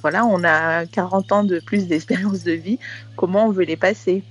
voilà, 0.00 0.24
on 0.24 0.44
a 0.44 0.86
40 0.86 1.32
ans 1.32 1.44
de 1.44 1.60
plus 1.60 1.86
d'expérience 1.86 2.44
de 2.44 2.52
vie, 2.52 2.78
comment 3.16 3.46
on 3.46 3.50
veut 3.50 3.64
les 3.64 3.76
passer? 3.76 4.22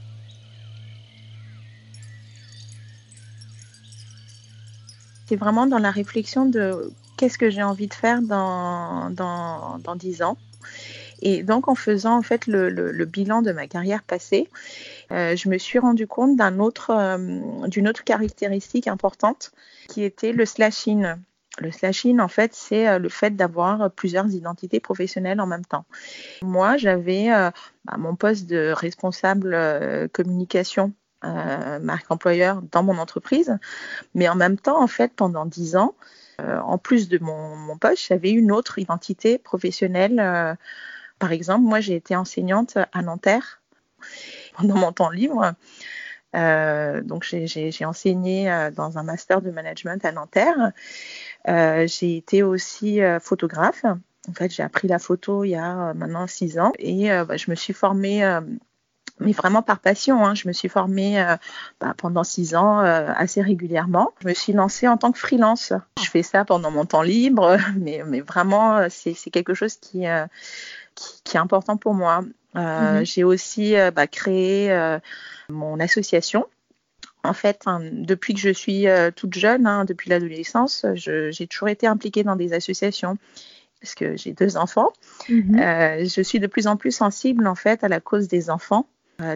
C'est 5.28 5.36
vraiment 5.36 5.68
dans 5.68 5.80
la 5.80 5.92
réflexion 5.92 6.46
de 6.46 6.92
qu'est-ce 7.18 7.38
que 7.38 7.50
j'ai 7.50 7.64
envie 7.64 7.88
de 7.88 7.94
faire 7.94 8.22
dans, 8.22 9.10
dans, 9.10 9.78
dans 9.80 9.96
10 9.96 10.22
ans. 10.22 10.38
Et 11.22 11.44
donc 11.44 11.68
en 11.68 11.76
faisant 11.76 12.18
en 12.18 12.22
fait 12.22 12.48
le, 12.48 13.06
bilan 13.06 13.42
de 13.42 13.52
ma 13.52 13.68
carrière 13.68 14.04
passée 14.04 14.50
je 15.10 15.50
me 15.50 15.58
suis 15.58 15.80
rendu 15.80 16.06
compte 16.06 16.40
autre, 16.60 17.18
d'une 17.68 17.88
autre 17.88 18.04
caractéristique 18.04 18.88
importante 18.88 19.52
qui 19.88 20.04
était 20.04 20.32
le 20.32 20.46
slashing. 20.46 21.16
Le 21.60 21.72
slashing, 21.72 22.20
en 22.20 22.28
fait, 22.28 22.54
c'est 22.54 23.00
le 23.00 23.10
fait 23.10 23.36
d'avoir 23.36 23.90
plusieurs 23.92 24.28
identités 24.28 24.80
professionnelles 24.80 25.42
en 25.42 25.48
même 25.48 25.66
temps. 25.66 25.86
Moi, 26.42 26.78
j'avais 26.78 27.30
bah, 27.30 27.98
mon 27.98 28.16
poste 28.16 28.46
de 28.48 28.72
responsable 28.72 29.58
communication 30.14 30.94
marque 31.24 32.12
employeur 32.12 32.62
dans 32.72 32.84
mon 32.84 33.00
entreprise, 33.00 33.58
mais 34.14 34.30
en 34.30 34.36
même 34.36 34.58
temps, 34.58 34.82
en 34.82 34.88
fait, 34.88 35.14
pendant 35.16 35.46
dix 35.46 35.76
ans, 35.76 35.96
en 36.40 36.78
plus 36.78 37.10
de 37.10 37.18
mon, 37.18 37.78
poste, 37.78 38.06
j'avais 38.08 38.30
une 38.30 38.52
autre 38.52 38.78
identité 38.78 39.40
professionnelle 39.40 40.58
par 41.20 41.32
exemple, 41.32 41.64
moi, 41.64 41.80
j'ai 41.80 41.96
été 41.96 42.16
enseignante 42.16 42.78
à 42.92 43.02
Nanterre 43.02 43.62
pendant 44.56 44.76
mon 44.76 44.92
temps 44.92 45.10
libre. 45.10 45.54
Euh, 46.36 47.02
donc, 47.02 47.24
j'ai 47.24 47.86
enseigné 47.86 48.52
euh, 48.52 48.70
dans 48.70 48.98
un 48.98 49.04
master 49.04 49.42
de 49.42 49.50
management 49.50 50.04
à 50.06 50.12
Nanterre. 50.12 50.72
Euh, 51.48 51.88
j'ai 51.88 52.18
été 52.18 52.44
aussi 52.44 53.00
photographe. 53.22 53.86
En 54.30 54.34
fait, 54.34 54.51
j'ai 54.51 54.63
appris 54.63 54.88
la 54.88 55.00
photo 55.00 55.44
il 55.44 55.51
y 55.51 55.56
a 55.56 55.94
maintenant 55.94 56.27
six 56.27 56.60
ans 56.60 56.74
et 56.80 57.10
bah, 57.10 57.38
je 57.38 57.50
me 57.50 57.56
suis 57.56 57.74
formée 57.74 58.39
mais 59.20 59.32
vraiment 59.32 59.63
par 59.63 59.80
passion. 59.80 60.25
Hein. 60.25 60.36
Je 60.36 60.48
me 60.48 60.54
suis 60.54 60.70
formée 60.70 61.25
bah, 61.80 61.94
pendant 61.98 62.24
six 62.24 62.56
ans 62.56 62.80
assez 62.80 63.42
régulièrement. 63.42 64.12
Je 64.22 64.27
me 64.27 64.34
suis 64.34 64.54
lancée 64.54 64.88
en 64.88 64.98
tant 64.98 65.12
que 65.12 65.20
freelance. 65.20 65.74
Je 66.04 66.10
fais 66.10 66.24
ça 66.24 66.44
pendant 66.44 66.72
mon 66.72 66.86
temps 66.86 67.01
libre, 67.01 67.58
mais, 67.77 68.04
mais 68.06 68.20
vraiment, 68.20 68.88
c'est 68.89 69.16
quelque 69.32 69.54
chose 69.54 69.77
qui, 69.77 70.06
qui, 71.24 71.38
est 71.38 71.39
important 71.39 71.77
pour 71.77 71.94
moi. 71.94 72.24
Euh, 72.58 73.00
mhm. 73.00 73.06
J'ai 73.06 73.24
aussi 73.24 73.75
euh, 73.75 73.92
bah, 73.92 74.08
créé 74.08 74.72
euh, 74.72 75.00
mon 75.50 75.80
association. 75.80 76.48
En 77.28 77.34
fait, 77.34 77.64
depuis 77.92 78.34
que 78.34 78.40
je 78.40 78.50
suis 78.50 78.86
toute 79.16 79.34
jeune, 79.36 79.68
hein, 79.68 79.86
depuis 79.86 80.10
l'adolescence, 80.10 80.86
j'ai 80.96 81.48
toujours 81.48 81.70
été 81.70 81.88
impliquée 81.88 82.24
dans 82.24 82.36
des 82.36 82.54
associations 82.54 83.18
parce 83.82 83.94
que 83.94 84.18
j'ai 84.18 84.34
deux 84.34 84.58
enfants. 84.58 84.92
Mhm. 85.30 85.58
je 86.08 86.22
suis 86.24 86.40
de 86.40 86.48
plus 86.48 86.68
en 86.68 86.78
plus 86.78 86.92
sensible 86.92 87.48
en 87.48 87.56
fait 87.56 87.84
à 87.84 87.88
la 87.88 88.00
cause 88.00 88.28
des 88.28 88.50
enfants, 88.50 88.88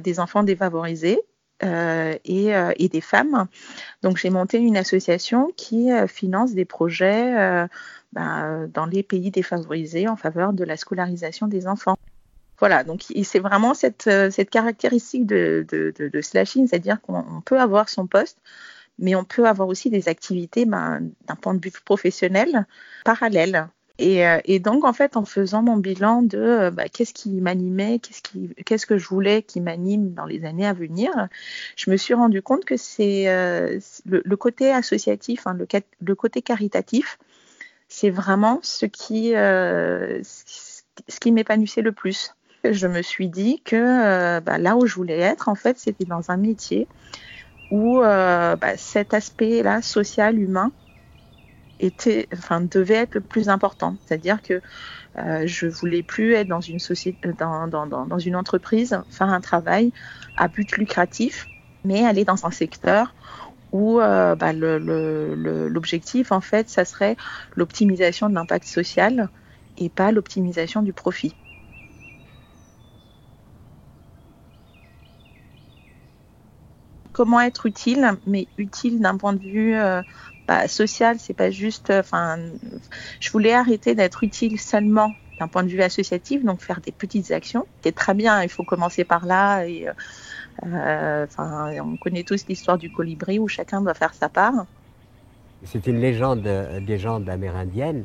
des 0.01 0.19
enfants 0.19 0.43
défavorisés. 0.43 1.21
et, 1.63 2.51
et, 2.77 2.89
des 2.89 3.01
femmes. 3.01 3.47
Donc 4.01 4.17
j'ai 4.17 4.31
monté 4.31 4.57
une 4.57 4.77
association 4.77 5.51
qui 5.55 5.89
finance 6.07 6.53
des 6.53 6.65
projets 6.65 7.67
bah, 8.13 8.67
dans 8.73 8.85
les 8.87 9.03
pays 9.03 9.31
défavorisés 9.31 10.07
en 10.07 10.15
faveur 10.15 10.53
de 10.53 10.63
la 10.63 10.75
scolarisation 10.75 11.47
des 11.47 11.67
enfants. 11.67 11.97
Voilà, 12.61 12.83
donc 12.83 13.03
c'est 13.23 13.39
vraiment 13.39 13.73
cette, 13.73 14.05
euh, 14.05 14.29
caractéristique 14.49 15.25
de, 15.25 15.65
slashing, 16.21 16.67
c'est-à-dire 16.67 17.01
qu'on 17.01 17.41
peut 17.43 17.59
avoir 17.59 17.89
son 17.89 18.05
poste, 18.05 18.37
mais 18.99 19.15
on 19.15 19.23
peut 19.23 19.47
avoir 19.47 19.67
aussi 19.67 19.89
des 19.89 20.07
activités 20.07 20.65
ben, 20.65 21.09
d'un 21.27 21.35
point 21.35 21.55
de 21.55 21.59
vue 21.65 21.71
professionnel 21.83 22.67
parallèles. 23.03 23.67
Et, 23.97 24.27
euh, 24.27 24.39
et, 24.45 24.59
donc, 24.59 24.85
en 24.85 24.93
fait, 24.93 25.17
en 25.17 25.25
faisant 25.25 25.63
mon 25.63 25.77
bilan 25.77 26.21
de 26.21 26.37
euh, 26.37 26.71
bah, 26.71 26.87
qu'est-ce 26.87 27.15
qui 27.15 27.41
m'animait, 27.41 27.99
qu'est-ce, 27.99 28.85
que 28.85 28.97
je 28.99 29.07
voulais 29.07 29.41
qui 29.41 29.59
m'anime 29.59 30.13
dans 30.13 30.25
les 30.25 30.45
années 30.45 30.67
à 30.67 30.73
venir, 30.73 31.11
je 31.75 31.89
me 31.89 31.97
suis 31.97 32.13
rendu 32.13 32.43
compte 32.43 32.63
que 32.63 32.77
c'est 32.77 33.25
le, 34.05 34.35
côté 34.35 34.71
associatif, 34.71 35.47
hein, 35.47 35.57
le, 35.99 36.15
côté 36.15 36.43
caritatif, 36.43 37.17
c'est 37.87 38.11
vraiment 38.11 38.59
ce 38.61 38.85
qui 38.85 39.31
m'épanouissait 41.31 41.81
le 41.81 41.91
plus. 41.91 42.35
Je 42.63 42.87
me 42.87 43.01
suis 43.01 43.29
dit 43.29 43.61
que 43.63 43.75
euh, 43.75 44.41
bah, 44.41 44.57
là 44.57 44.75
où 44.75 44.85
je 44.85 44.95
voulais 44.95 45.19
être, 45.19 45.49
en 45.49 45.55
fait, 45.55 45.77
c'était 45.79 46.05
dans 46.05 46.31
un 46.31 46.37
métier 46.37 46.87
où 47.69 48.01
euh, 48.01 48.55
bah, 48.55 48.77
cet 48.77 49.13
aspect-là, 49.13 49.81
social, 49.81 50.37
humain, 50.39 50.71
était, 51.79 52.27
enfin, 52.33 52.61
devait 52.61 52.95
être 52.95 53.15
le 53.15 53.21
plus 53.21 53.49
important. 53.49 53.97
C'est-à-dire 54.05 54.41
que 54.41 54.61
je 55.15 55.67
voulais 55.67 56.03
plus 56.03 56.33
être 56.33 56.47
dans 56.47 56.61
une 56.61 56.79
société, 56.79 57.33
dans, 57.33 57.67
dans, 57.67 57.87
dans, 57.87 58.19
une 58.19 58.35
entreprise, 58.35 59.01
faire 59.09 59.29
un 59.29 59.41
travail 59.41 59.91
à 60.37 60.47
but 60.47 60.77
lucratif, 60.77 61.49
mais 61.83 62.05
aller 62.05 62.23
dans 62.23 62.45
un 62.45 62.51
secteur 62.51 63.15
où 63.71 63.99
euh, 63.99 64.35
bah, 64.35 64.53
l'objectif, 64.53 66.31
en 66.31 66.41
fait, 66.41 66.69
ça 66.69 66.85
serait 66.85 67.15
l'optimisation 67.55 68.29
de 68.29 68.35
l'impact 68.35 68.65
social 68.65 69.29
et 69.77 69.89
pas 69.89 70.11
l'optimisation 70.11 70.81
du 70.81 70.93
profit. 70.93 71.40
Comment 77.13 77.41
être 77.41 77.65
utile, 77.65 78.17
mais 78.25 78.47
utile 78.57 78.99
d'un 78.99 79.17
point 79.17 79.33
de 79.33 79.41
vue 79.41 79.75
euh, 79.75 80.01
bah, 80.47 80.67
social, 80.67 81.17
c'est 81.19 81.33
pas 81.33 81.51
juste. 81.51 81.91
Enfin, 81.91 82.37
je 83.19 83.31
voulais 83.31 83.53
arrêter 83.53 83.95
d'être 83.95 84.23
utile 84.23 84.59
seulement 84.59 85.13
d'un 85.39 85.47
point 85.47 85.63
de 85.63 85.69
vue 85.69 85.81
associatif, 85.81 86.43
donc 86.43 86.61
faire 86.61 86.81
des 86.81 86.91
petites 86.91 87.31
actions. 87.31 87.65
C'est 87.83 87.95
très 87.95 88.13
bien, 88.13 88.43
il 88.43 88.49
faut 88.49 88.63
commencer 88.63 89.03
par 89.03 89.25
là 89.25 89.65
et 89.65 89.87
euh, 89.87 89.93
euh, 90.65 91.79
on 91.83 91.97
connaît 91.97 92.23
tous 92.23 92.45
l'histoire 92.47 92.77
du 92.77 92.91
colibri 92.91 93.39
où 93.39 93.47
chacun 93.47 93.81
doit 93.81 93.93
faire 93.93 94.13
sa 94.13 94.29
part. 94.29 94.65
C'est 95.63 95.87
une 95.87 95.99
légende, 95.99 96.47
légende 96.87 97.29
amérindienne 97.29 98.03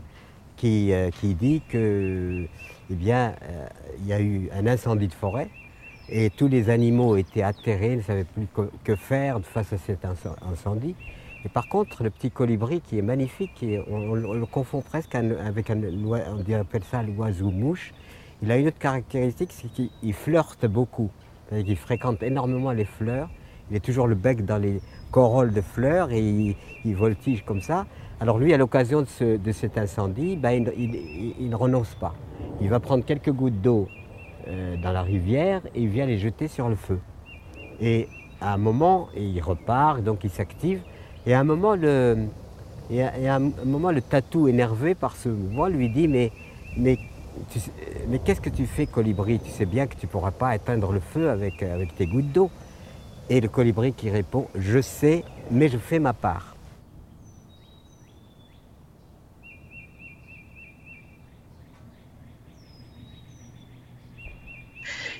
qui, 0.56 0.92
euh, 0.92 1.10
qui 1.10 1.34
dit 1.34 1.62
que, 1.68 2.46
eh 2.90 2.94
bien, 2.94 3.34
euh, 3.42 3.66
il 4.00 4.06
y 4.06 4.12
a 4.12 4.20
eu 4.20 4.48
un 4.52 4.66
incendie 4.66 5.08
de 5.08 5.14
forêt 5.14 5.48
et 6.08 6.30
tous 6.30 6.48
les 6.48 6.70
animaux 6.70 7.16
étaient 7.16 7.42
atterrés, 7.42 7.96
ne 7.96 8.02
savaient 8.02 8.24
plus 8.24 8.46
que 8.84 8.96
faire 8.96 9.40
face 9.42 9.72
à 9.72 9.78
cet 9.78 10.04
incendie. 10.04 10.94
Et 11.44 11.48
par 11.48 11.68
contre, 11.68 12.02
le 12.02 12.10
petit 12.10 12.30
colibri 12.30 12.80
qui 12.80 12.98
est 12.98 13.02
magnifique, 13.02 13.64
on, 13.88 14.14
le 14.14 14.46
confond 14.46 14.80
presque 14.80 15.14
avec 15.14 15.70
un, 15.70 15.80
on 15.80 16.52
appelle 16.52 16.84
ça 16.84 17.02
l'oiseau 17.02 17.50
mouche. 17.50 17.92
Il 18.42 18.50
a 18.50 18.56
une 18.56 18.68
autre 18.68 18.78
caractéristique, 18.78 19.50
c'est 19.52 19.68
qu'il 19.68 20.14
flirte 20.14 20.66
beaucoup. 20.66 21.10
Il 21.52 21.76
fréquente 21.76 22.22
énormément 22.22 22.72
les 22.72 22.84
fleurs. 22.84 23.30
Il 23.70 23.76
est 23.76 23.80
toujours 23.80 24.06
le 24.06 24.14
bec 24.14 24.44
dans 24.44 24.58
les 24.58 24.80
corolles 25.10 25.52
de 25.52 25.60
fleurs 25.60 26.10
et 26.12 26.56
il, 26.84 26.96
voltige 26.96 27.44
comme 27.44 27.60
ça. 27.60 27.86
Alors 28.20 28.38
lui, 28.38 28.52
à 28.52 28.56
l'occasion 28.56 29.02
de, 29.02 29.52
cet 29.52 29.78
incendie, 29.78 30.36
ben, 30.36 30.66
il, 30.76 31.48
ne 31.48 31.56
renonce 31.56 31.94
pas. 31.94 32.14
Il 32.60 32.68
va 32.68 32.80
prendre 32.80 33.04
quelques 33.04 33.32
gouttes 33.32 33.60
d'eau 33.60 33.88
euh, 34.48 34.76
dans 34.76 34.92
la 34.92 35.02
rivière 35.02 35.60
et 35.74 35.82
il 35.82 35.88
vient 35.88 36.06
les 36.06 36.18
jeter 36.18 36.48
sur 36.48 36.68
le 36.68 36.76
feu. 36.76 36.98
Et 37.80 38.08
à 38.40 38.54
un 38.54 38.56
moment, 38.56 39.08
il 39.16 39.40
repart, 39.40 40.02
donc 40.02 40.24
il 40.24 40.30
s'active. 40.30 40.80
Et 41.26 41.34
à 41.34 41.40
un 41.40 41.44
moment, 41.44 41.74
le, 41.74 42.26
et 42.90 43.02
à, 43.02 43.40
tatou 44.08 44.48
énervé 44.48 44.94
par 44.94 45.16
ce 45.16 45.28
mouvement 45.28 45.66
lui 45.66 45.88
dit 45.88 46.08
mais, 46.08 46.30
mais 46.76 46.98
mais 48.08 48.18
qu'est-ce 48.18 48.40
que 48.40 48.50
tu 48.50 48.66
fais, 48.66 48.86
colibri? 48.86 49.38
Tu 49.38 49.50
sais 49.50 49.66
bien 49.66 49.86
que 49.86 49.94
tu 49.94 50.06
ne 50.06 50.10
pourras 50.10 50.30
pas 50.30 50.54
éteindre 50.54 50.92
le 50.92 51.00
feu 51.00 51.28
avec, 51.28 51.62
euh, 51.62 51.74
avec 51.74 51.94
tes 51.94 52.06
gouttes 52.06 52.32
d'eau. 52.32 52.50
Et 53.28 53.40
le 53.40 53.48
colibri 53.48 53.92
qui 53.92 54.08
répond, 54.08 54.46
je 54.54 54.80
sais, 54.80 55.24
mais 55.50 55.68
je 55.68 55.78
fais 55.78 55.98
ma 55.98 56.12
part. 56.12 56.55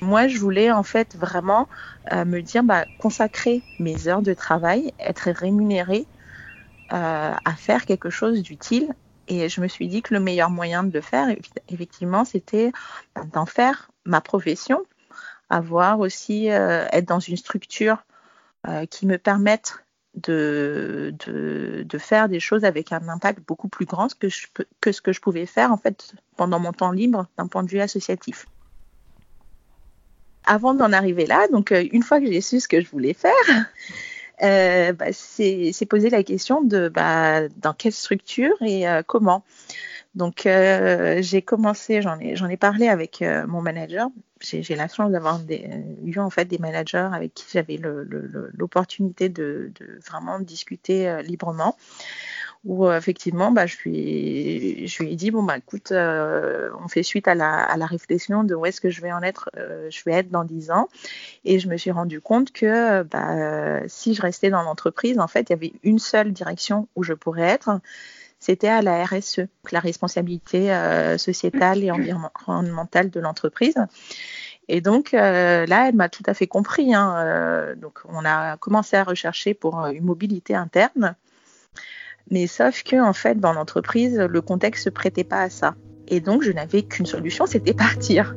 Moi, 0.01 0.27
je 0.27 0.37
voulais 0.37 0.71
en 0.71 0.83
fait 0.83 1.15
vraiment 1.15 1.67
euh, 2.11 2.25
me 2.25 2.41
dire, 2.41 2.63
bah, 2.63 2.85
consacrer 2.97 3.63
mes 3.79 4.07
heures 4.07 4.21
de 4.21 4.33
travail, 4.33 4.93
être 4.99 5.29
rémunérée 5.31 6.07
euh, 6.93 7.33
à 7.33 7.55
faire 7.55 7.85
quelque 7.85 8.09
chose 8.09 8.41
d'utile 8.41 8.93
et 9.27 9.49
je 9.49 9.59
me 9.59 9.67
suis 9.67 9.87
dit 9.87 10.01
que 10.01 10.13
le 10.13 10.21
meilleur 10.21 10.49
moyen 10.49 10.83
de 10.83 10.93
le 10.93 11.01
faire, 11.01 11.27
effectivement, 11.67 12.23
c'était 12.23 12.71
d'en 13.33 13.45
faire 13.45 13.91
ma 14.05 14.21
profession, 14.21 14.85
avoir 15.49 15.99
aussi, 15.99 16.49
euh, 16.49 16.85
être 16.93 17.07
dans 17.07 17.19
une 17.19 17.37
structure 17.37 18.03
qui 18.89 19.07
me 19.07 19.17
permette 19.17 19.85
de, 20.17 21.13
de, 21.85 21.97
faire 21.97 22.27
des 22.27 22.39
choses 22.39 22.65
avec 22.65 22.91
un 22.91 23.07
impact 23.07 23.39
beaucoup 23.47 23.69
plus 23.69 23.85
grand 23.85 24.13
que, 24.17 24.27
que 24.81 24.91
ce 24.91 25.01
que 25.01 25.13
je 25.13 25.21
pouvais 25.21 25.45
faire 25.45 25.71
en 25.71 25.77
fait 25.77 26.15
pendant 26.35 26.59
mon 26.59 26.73
temps 26.73 26.91
libre 26.91 27.27
d'un 27.37 27.47
point 27.47 27.63
de 27.63 27.69
vue 27.69 27.79
associatif. 27.79 28.45
Avant 30.47 30.73
d'en 30.73 30.93
arriver 30.93 31.25
là, 31.25 31.47
donc 31.49 31.71
euh, 31.71 31.83
une 31.91 32.03
fois 32.03 32.19
que 32.21 32.25
j'ai 32.25 32.41
su 32.41 32.61
ce 32.61 32.67
que 32.69 32.79
je 32.81 32.89
voulais 32.89 33.13
faire, 33.13 33.31
euh, 34.43 34.93
bah, 34.93 35.07
c'est 35.11 35.85
poser 35.89 36.09
la 36.09 36.23
question 36.23 36.61
de 36.61 36.87
bah, 36.87 37.49
dans 37.57 37.73
quelle 37.73 37.91
structure 37.91 38.55
et 38.61 38.87
euh, 38.87 39.03
comment. 39.05 39.43
Donc 40.15 40.47
j'ai 40.47 41.41
commencé, 41.43 42.01
j'en 42.01 42.17
ai, 42.17 42.57
parlé 42.57 42.87
avec 42.87 43.23
mon 43.47 43.61
manager. 43.61 44.07
J'ai 44.41 44.75
la 44.75 44.87
chance 44.87 45.11
d'avoir 45.11 45.39
eu 46.03 46.17
en 46.17 46.31
fait 46.31 46.45
des 46.45 46.57
managers 46.57 47.09
avec 47.13 47.35
qui 47.35 47.45
j'avais 47.53 47.77
l'opportunité 47.77 49.29
de, 49.29 49.71
vraiment 50.07 50.39
discuter 50.39 51.21
librement 51.21 51.77
où 52.65 52.89
effectivement, 52.91 53.51
bah, 53.51 53.65
je, 53.65 53.77
lui, 53.83 54.87
ai 55.01 55.15
dit, 55.15 55.31
bon, 55.31 55.43
bah, 55.43 55.57
écoute, 55.57 55.91
on 55.91 56.87
fait 56.87 57.03
suite 57.03 57.27
à 57.27 57.35
la, 57.35 57.85
réflexion 57.85 58.43
de 58.43 58.55
où 58.55 58.65
est-ce 58.65 58.81
que 58.81 58.89
je 58.89 59.01
vais 59.01 59.11
en 59.11 59.21
être, 59.21 59.49
je 59.55 60.01
vais 60.05 60.13
être 60.13 60.29
dans 60.29 60.43
10 60.43 60.71
ans. 60.71 60.89
Et 61.45 61.59
je 61.59 61.69
me 61.69 61.77
suis 61.77 61.91
rendu 61.91 62.19
compte 62.21 62.51
que 62.51 63.03
bah, 63.03 63.87
si 63.87 64.13
je 64.13 64.21
restais 64.21 64.49
dans 64.49 64.63
l'entreprise, 64.63 65.19
en 65.19 65.27
fait, 65.27 65.49
il 65.49 65.53
y 65.53 65.55
avait 65.55 65.73
une 65.83 65.99
seule 65.99 66.33
direction 66.33 66.87
où 66.95 67.03
je 67.03 67.13
pourrais 67.13 67.43
être, 67.43 67.79
c'était 68.39 68.67
à 68.67 68.81
la 68.81 69.03
RSE, 69.05 69.41
la 69.71 69.79
responsabilité 69.79 70.75
sociétale 71.17 71.83
et 71.83 71.91
environnementale 71.91 73.09
de 73.09 73.19
l'entreprise. 73.19 73.75
Et 74.67 74.81
donc 74.81 75.13
euh, 75.13 75.65
là, 75.65 75.87
elle 75.87 75.95
m'a 75.95 76.09
tout 76.09 76.23
à 76.25 76.33
fait 76.33 76.47
compris. 76.47 76.93
Hein. 76.93 77.15
Euh, 77.17 77.75
donc 77.75 77.99
on 78.05 78.25
a 78.25 78.57
commencé 78.57 78.95
à 78.95 79.03
rechercher 79.03 79.53
pour 79.53 79.83
euh, 79.83 79.91
une 79.91 80.03
mobilité 80.03 80.55
interne, 80.55 81.15
mais 82.31 82.47
sauf 82.47 82.83
que 82.83 83.01
en 83.01 83.13
fait 83.13 83.39
dans 83.39 83.53
l'entreprise, 83.53 84.17
le 84.17 84.41
contexte 84.41 84.85
se 84.85 84.89
prêtait 84.89 85.23
pas 85.23 85.41
à 85.41 85.49
ça. 85.49 85.75
Et 86.07 86.19
donc 86.19 86.43
je 86.43 86.51
n'avais 86.51 86.83
qu'une 86.83 87.05
solution, 87.05 87.45
c'était 87.47 87.73
partir. 87.73 88.35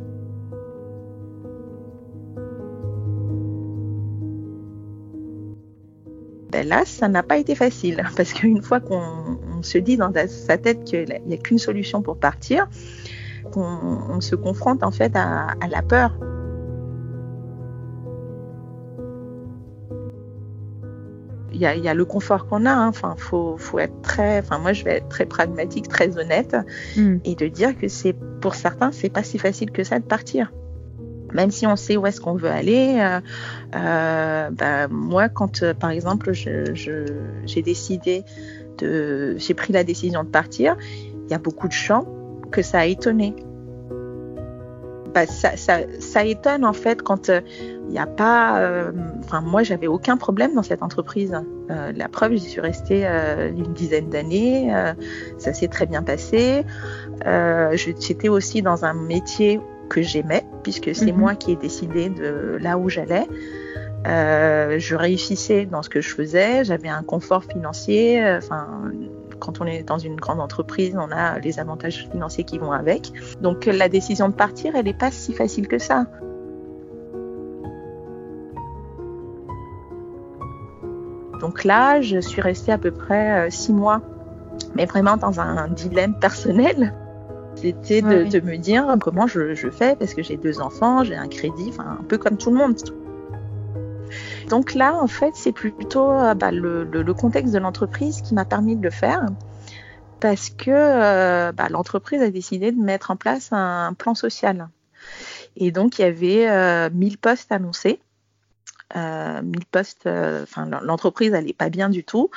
Ben 6.52 6.66
là, 6.66 6.85
ça 6.85 7.09
n'a 7.09 7.23
pas 7.23 7.38
été 7.38 7.54
facile 7.54 8.02
parce 8.16 8.32
qu'une 8.32 8.62
fois 8.62 8.80
qu'on 8.80 9.62
se 9.62 9.78
dit 9.78 9.97
dans 9.97 10.12
sa 10.26 10.59
tête 10.59 10.85
qu'il 10.85 11.20
n'y 11.26 11.35
a 11.35 11.37
qu'une 11.37 11.59
solution 11.59 12.02
pour 12.02 12.18
partir, 12.18 12.68
on, 13.56 14.20
se 14.20 14.35
confronte 14.35 14.82
en 14.82 14.90
fait 14.90 15.12
à, 15.14 15.54
la 15.68 15.82
peur. 15.82 16.18
Il 21.61 21.85
y, 21.85 21.88
a, 21.88 21.95
le 21.95 22.05
confort 22.07 22.47
qu'on 22.47 22.64
a. 22.64 22.71
Hein. 22.71 22.88
Enfin, 22.88 23.14
faut, 23.19 23.59
être 23.79 24.00
très. 24.00 24.38
Enfin, 24.38 24.59
moi, 24.59 24.73
je 24.73 24.83
vais 24.85 24.97
être 24.97 25.09
très 25.09 25.26
pragmatique, 25.26 25.88
très 25.88 26.17
honnête, 26.17 26.57
hmm. 26.97 27.19
et 27.25 27.35
de 27.35 27.49
dire 27.49 27.76
que 27.76 27.87
c'est 27.87 28.14
pour 28.40 28.55
certains, 28.55 28.93
c'est 28.93 29.11
pas 29.11 29.23
si 29.23 29.38
facile 29.38 29.71
que 29.71 29.85
ça 29.85 29.99
de 29.99 30.05
partir. 30.05 30.52
Même 31.35 31.50
si 31.50 31.67
on 31.67 31.76
sait 31.76 31.97
où 31.97 32.07
est-ce 32.07 32.21
qu'on 32.21 32.35
veut 32.35 32.50
aller, 32.50 32.97
euh, 32.99 33.21
euh, 33.76 34.50
bah, 34.50 34.88
moi, 34.88 35.29
quand, 35.29 35.62
euh, 35.62 35.75
par 35.75 35.90
exemple, 35.90 36.33
j'ai 36.33 37.62
décidé 37.62 38.25
de, 38.79 39.37
j'ai 39.37 39.55
pris 39.55 39.73
la 39.73 39.85
décision 39.85 40.25
de 40.25 40.29
partir, 40.29 40.76
il 41.26 41.31
y 41.31 41.35
a 41.35 41.38
beaucoup 41.38 41.69
de 41.69 41.73
gens 41.73 42.07
que 42.50 42.62
ça 42.62 42.81
a 42.81 42.87
étonné. 42.87 43.37
Bah, 45.14 45.26
ça, 45.26 45.52
ça, 45.57 46.25
étonne 46.25 46.64
en 46.64 46.73
fait 46.73 47.02
quand 47.02 47.29
il 47.29 47.33
euh, 47.33 47.40
n'y 47.88 47.99
a 47.99 48.07
pas. 48.07 48.61
Euh, 48.61 48.93
enfin, 49.25 49.40
moi, 49.40 49.62
j'avais 49.62 49.87
aucun 49.87 50.17
problème 50.17 50.55
dans 50.55 50.62
cette 50.62 50.83
entreprise. 50.83 51.37
Euh, 51.71 51.93
la 51.95 52.09
preuve, 52.09 52.33
j'y 52.33 52.49
suis 52.49 52.61
restée 52.61 53.07
une 53.07 53.73
dizaine 53.73 54.09
d'années. 54.09 54.73
ça 55.38 55.52
s'est 55.52 55.69
très 55.69 55.87
bien 55.87 56.02
passé. 56.02 56.64
J'étais 57.75 58.29
aussi 58.29 58.62
dans 58.62 58.85
un 58.85 58.95
métier 58.95 59.61
que 59.88 60.02
j'aimais, 60.02 60.45
puisque 60.62 60.95
c'est 60.95 61.12
mhm. 61.12 61.19
moi 61.19 61.35
qui 61.35 61.52
ai 61.52 61.57
décidé 61.57 62.09
de 62.09 62.59
là 62.61 62.79
où 62.79 62.88
j'allais. 62.88 63.26
je 64.05 64.95
réussissais 64.95 65.67
dans 65.67 65.83
ce 65.83 65.88
que 65.88 66.00
je 66.00 66.14
faisais, 66.14 66.64
j'avais 66.64 66.88
un 66.88 67.02
confort 67.02 67.45
financier, 67.45 68.23
enfin 68.37 68.69
quand 69.40 69.61
on 69.61 69.66
est 69.66 69.82
dans 69.82 69.99
une 69.99 70.16
grande 70.16 70.40
entreprise, 70.40 70.97
on 70.97 71.11
a 71.11 71.38
les 71.38 71.59
avantages 71.59 72.09
financiers 72.11 72.44
qui 72.44 72.59
vont 72.59 72.73
avec. 72.73 73.12
Donc 73.40 73.66
la 73.66 73.88
décision 73.88 74.28
de 74.28 74.35
partir, 74.35 74.76
elle 74.76 74.85
n'est 74.85 74.92
pas 74.94 75.11
si 75.11 75.32
facile 75.32 75.66
que 75.66 75.78
ça. 75.78 76.06
Donc 81.40 81.64
là, 81.64 82.00
je 82.02 82.20
suis 82.20 82.42
restée 82.42 82.70
à 82.70 82.78
peu 82.78 82.90
près 82.90 83.47
euh, 83.47 83.50
six 83.50 83.73
mois, 83.73 84.02
mais 84.75 84.85
vraiment 84.85 85.16
dans 85.16 85.40
un 85.40 85.68
dilemme 85.68 86.14
personnel. 86.20 86.94
C'était 87.56 88.00
de, 88.00 88.40
me 88.40 88.56
dire 88.56 88.97
comment 89.00 89.26
je, 89.26 89.54
fais 89.70 89.97
parce 89.97 90.14
que 90.14 90.23
j'ai 90.23 90.37
deux 90.37 90.61
enfants, 90.61 91.02
j'ai 91.04 91.16
un 91.16 91.28
crédit, 91.28 91.66
enfin 91.70 91.99
un 92.00 92.04
peu 92.04 92.16
comme 92.16 92.37
tout 92.37 92.50
le 92.50 92.56
monde. 92.56 92.76
Donc 94.50 94.75
là, 94.75 94.97
en 94.97 95.07
fait, 95.07 95.30
c'est 95.37 95.52
plutôt 95.52 96.11
euh, 96.11 96.35
bah, 96.35 96.50
le, 96.50 97.14
contexte 97.14 97.54
de 97.54 97.59
l'entreprise 97.59 98.21
qui 98.21 98.35
m'a 98.35 98.45
permis 98.45 98.75
de 98.75 98.83
le 98.83 98.90
faire 98.90 99.26
parce 100.19 100.50
que 100.50 100.71
euh, 100.71 101.52
bah, 101.52 101.69
l'entreprise 101.71 102.21
a 102.21 102.30
décidé 102.30 102.72
de 102.72 102.81
mettre 102.83 103.12
en 103.12 103.16
place 103.16 103.51
un 103.53 103.94
plan 103.94 104.14
social. 104.16 104.68
Et 105.57 105.70
donc, 105.70 105.98
il 105.98 106.03
y 106.03 106.05
avait 106.05 106.90
1000 106.90 107.12
euh, 107.12 107.16
postes 107.22 107.53
annoncés. 107.53 108.01
1000 108.96 109.44
postes, 109.70 110.09
enfin, 110.09 110.66
l'entreprise 110.83 111.31
n'allait 111.31 111.53
pas 111.53 111.68
bien 111.68 111.88
du 111.88 112.03
tout. 112.03 112.29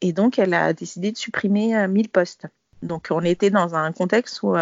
Et 0.00 0.14
donc, 0.14 0.38
elle 0.38 0.54
a 0.54 0.72
décidé 0.72 1.12
de 1.12 1.18
supprimer 1.18 1.86
1000 1.86 2.08
postes. 2.08 2.46
Donc, 2.82 3.08
on 3.10 3.20
était 3.20 3.50
dans 3.50 3.74
un 3.74 3.92
contexte 3.92 4.42
où 4.42 4.56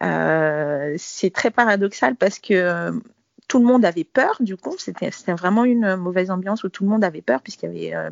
c'est 0.00 1.32
très 1.32 1.52
paradoxal 1.52 2.16
parce 2.16 2.40
que 2.40 2.92
tout 3.48 3.58
le 3.58 3.64
monde 3.64 3.84
avait 3.84 4.04
peur, 4.04 4.36
du 4.40 4.56
coup, 4.56 4.76
c'était 4.78 5.10
vraiment 5.32 5.64
une 5.64 5.96
mauvaise 5.96 6.30
ambiance 6.30 6.64
où 6.64 6.68
tout 6.68 6.84
le 6.84 6.90
monde 6.90 7.02
avait 7.02 7.22
peur 7.22 7.40
puisqu'il 7.42 7.72
y 7.72 7.92
avait 7.92 8.10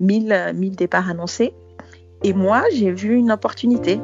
1000, 0.00 0.32
euh, 0.32 0.52
1000 0.52 0.74
départs 0.74 1.08
annoncés. 1.08 1.54
Et 2.22 2.32
moi, 2.32 2.62
j'ai 2.72 2.90
vu 2.90 3.14
une 3.14 3.30
opportunité. 3.30 4.00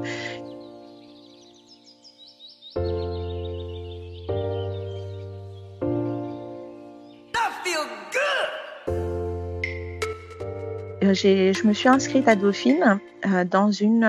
Je 11.15 11.67
me 11.67 11.73
suis 11.73 11.89
inscrite 11.89 12.29
à 12.29 12.37
Dauphine 12.37 13.01
euh, 13.27 13.45
dans, 13.45 13.71
une, 13.71 14.01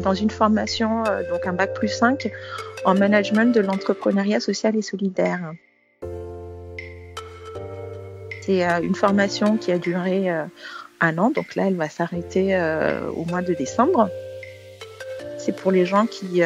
dans 0.00 0.14
une 0.14 0.30
formation, 0.30 1.02
donc 1.30 1.46
un 1.46 1.52
bac 1.52 1.74
plus 1.74 1.88
5 1.88 2.30
en 2.84 2.94
management 2.94 3.54
de 3.54 3.60
l'entrepreneuriat 3.60 4.40
social 4.40 4.76
et 4.76 4.82
solidaire. 4.82 5.52
C'est 8.42 8.66
euh, 8.66 8.80
une 8.82 8.94
formation 8.94 9.56
qui 9.56 9.70
a 9.70 9.78
duré 9.78 10.30
euh, 10.30 10.44
un 11.00 11.16
an, 11.18 11.30
donc 11.30 11.54
là 11.54 11.64
elle 11.68 11.76
va 11.76 11.88
s'arrêter 11.88 12.56
euh, 12.56 13.08
au 13.10 13.24
mois 13.24 13.42
de 13.42 13.54
décembre. 13.54 14.08
C'est 15.38 15.54
pour 15.54 15.72
les 15.72 15.86
gens 15.86 16.06
qui, 16.06 16.42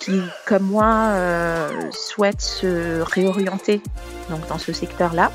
qui 0.00 0.20
comme 0.44 0.64
moi, 0.64 1.14
souhaitent 1.92 2.42
se 2.42 3.00
réorienter 3.00 3.80
donc, 4.28 4.46
dans 4.48 4.58
ce 4.58 4.74
secteur-là. 4.74 5.32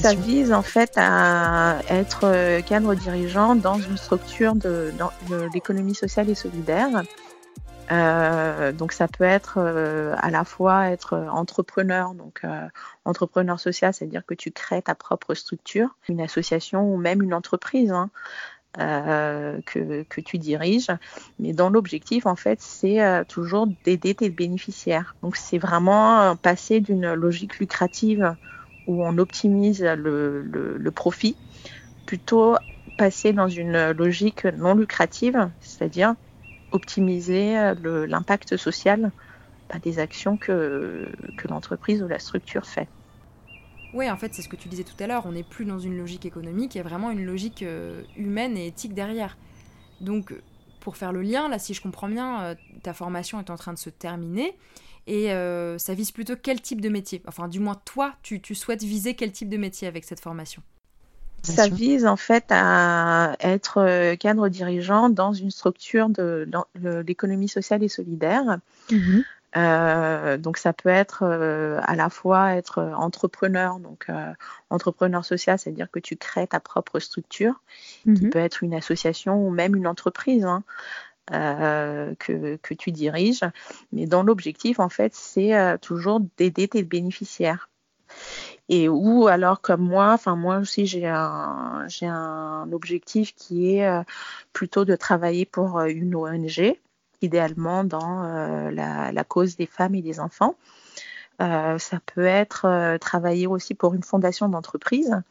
Ça 0.00 0.14
vise 0.14 0.52
en 0.52 0.62
fait 0.62 0.92
à 0.96 1.78
être 1.88 2.22
euh, 2.24 2.60
cadre 2.62 2.94
dirigeant 2.94 3.54
dans 3.54 3.78
une 3.78 3.96
structure 3.96 4.54
de, 4.54 4.92
l'économie 5.52 5.94
sociale 5.94 6.28
et 6.28 6.34
solidaire. 6.34 7.02
Euh, 7.92 8.72
donc 8.72 8.92
ça 8.92 9.08
peut 9.08 9.24
être 9.24 9.56
euh, 9.58 10.14
à 10.18 10.30
la 10.30 10.44
fois 10.44 10.88
être 10.88 11.14
entrepreneur, 11.30 12.14
donc 12.14 12.42
entrepreneur 13.04 13.60
social, 13.60 13.92
c'est-à-dire 13.92 14.24
que 14.26 14.34
tu 14.34 14.50
crées 14.50 14.82
ta 14.82 14.94
propre 14.94 15.34
structure, 15.34 15.96
une 16.08 16.20
association 16.20 16.92
ou 16.92 16.96
même 16.96 17.22
une 17.22 17.34
entreprise 17.34 17.92
hein, 17.92 18.10
que, 18.76 20.02
que, 20.02 20.20
tu 20.20 20.38
diriges. 20.38 20.90
Mais 21.38 21.52
dans 21.52 21.70
l'objectif, 21.70 22.26
en 22.26 22.36
fait, 22.36 22.60
c'est 22.60 23.24
toujours 23.28 23.68
d'aider 23.84 24.14
tes 24.14 24.30
bénéficiaires. 24.30 25.14
Donc 25.22 25.36
c'est 25.36 25.58
vraiment 25.58 26.36
passer 26.36 26.80
d'une 26.80 27.12
logique 27.14 27.58
lucrative 27.58 28.34
où 28.86 29.04
on 29.04 29.18
optimise 29.18 29.82
le, 29.82 30.90
profit, 30.90 31.36
plutôt 32.06 32.56
passer 32.96 33.32
dans 33.32 33.48
une 33.48 33.92
logique 33.92 34.44
non 34.44 34.74
lucrative, 34.74 35.50
c'est-à-dire 35.60 36.14
optimiser 36.72 37.74
l'impact 37.82 38.56
social 38.56 39.12
bah, 39.70 39.78
des 39.78 39.98
actions 39.98 40.36
que, 40.36 41.08
l'entreprise 41.48 42.02
ou 42.02 42.08
la 42.08 42.18
structure 42.18 42.66
fait. 42.66 42.88
Oui, 43.94 44.10
en 44.10 44.16
fait, 44.16 44.34
c'est 44.34 44.42
ce 44.42 44.48
que 44.48 44.56
tu 44.56 44.68
disais 44.68 44.82
tout 44.82 45.02
à 45.02 45.06
l'heure, 45.06 45.24
on 45.24 45.32
n'est 45.32 45.44
plus 45.44 45.64
dans 45.64 45.78
une 45.78 45.96
logique 45.96 46.26
économique, 46.26 46.74
il 46.74 46.78
y 46.78 46.80
a 46.80 46.84
vraiment 46.84 47.10
une 47.10 47.24
logique 47.24 47.62
euh, 47.62 48.02
humaine 48.16 48.56
et 48.56 48.66
éthique 48.66 48.92
derrière. 48.92 49.38
Donc, 50.00 50.34
pour 50.80 50.96
faire 50.96 51.12
le 51.12 51.22
lien, 51.22 51.48
là, 51.48 51.58
si 51.58 51.74
je 51.74 51.80
comprends 51.80 52.08
bien, 52.08 52.42
euh, 52.42 52.54
ta 52.82 52.92
formation 52.92 53.38
est 53.38 53.50
en 53.50 53.56
train 53.56 53.72
de 53.72 53.78
se 53.78 53.90
terminer. 53.90 54.56
Et 55.06 55.32
euh, 55.32 55.76
ça 55.78 55.94
vise 55.94 56.12
plutôt 56.12 56.34
quel 56.40 56.60
type 56.60 56.80
de 56.80 56.88
métier? 56.88 57.22
Enfin, 57.26 57.48
du 57.48 57.60
moins, 57.60 57.80
toi, 57.84 58.14
tu, 58.22 58.40
souhaites 58.54 58.82
viser 58.82 59.14
quel 59.14 59.32
type 59.32 59.48
de 59.48 59.56
métier 59.56 59.86
avec 59.86 60.04
cette 60.04 60.20
formation? 60.20 60.62
Ça 61.42 61.68
vise 61.68 62.06
en 62.06 62.16
fait 62.16 62.46
à 62.48 63.36
être 63.38 63.78
euh, 63.78 64.16
cadre 64.16 64.48
dirigeant 64.48 65.10
dans 65.10 65.34
une 65.34 65.50
structure 65.50 66.08
de, 66.08 66.48
l'économie 67.06 67.48
sociale 67.48 67.82
et 67.82 67.88
solidaire. 67.88 68.58
Mhm. 68.90 69.24
Euh, 69.56 70.36
donc 70.36 70.56
ça 70.56 70.72
peut 70.72 70.88
être 70.88 71.22
à 71.22 71.94
la 71.94 72.08
fois 72.08 72.54
être 72.54 72.80
entrepreneur, 72.96 73.78
donc 73.78 74.06
entrepreneur 74.70 75.22
social, 75.22 75.58
c'est-à-dire 75.58 75.90
que 75.90 75.98
tu 75.98 76.16
crées 76.16 76.46
ta 76.46 76.60
propre 76.60 76.98
structure, 76.98 77.60
qui 78.04 78.24
mhm. 78.24 78.30
peut 78.30 78.38
être 78.38 78.62
une 78.62 78.74
association 78.74 79.46
ou 79.46 79.50
même 79.50 79.76
une 79.76 79.86
entreprise. 79.86 80.46
Hein. 80.46 80.64
Euh, 81.32 82.14
que, 82.18 82.74
tu 82.74 82.92
diriges. 82.92 83.44
Mais 83.92 84.06
dans 84.06 84.22
l'objectif, 84.22 84.78
en 84.78 84.90
fait, 84.90 85.14
c'est 85.14 85.56
euh, 85.56 85.78
toujours 85.78 86.20
d'aider 86.36 86.68
tes 86.68 86.82
bénéficiaires. 86.82 87.70
Et 88.68 88.88
ou 88.88 89.26
alors 89.26 89.60
comme 89.60 89.82
moi, 89.82 90.12
enfin 90.12 90.36
moi 90.36 90.58
aussi 90.58 90.86
j'ai 90.86 91.06
un 91.06 91.84
j'ai 91.88 92.06
un 92.06 92.70
objectif 92.72 93.34
qui 93.34 93.76
est 93.76 94.04
plutôt 94.52 94.84
de 94.84 94.94
travailler 94.96 95.44
pour 95.46 95.80
une 95.80 96.14
ONG, 96.14 96.76
idéalement 97.22 97.84
dans 97.84 98.22
la, 98.70 99.24
cause 99.24 99.56
des 99.56 99.66
femmes 99.66 99.94
et 99.96 100.02
des 100.02 100.20
enfants. 100.20 100.56
ça 101.40 102.00
peut 102.14 102.24
être 102.24 102.96
travailler 102.98 103.46
aussi 103.46 103.74
pour 103.74 103.94
une 103.94 104.02
fondation 104.02 104.48
d'entreprise 104.48 105.22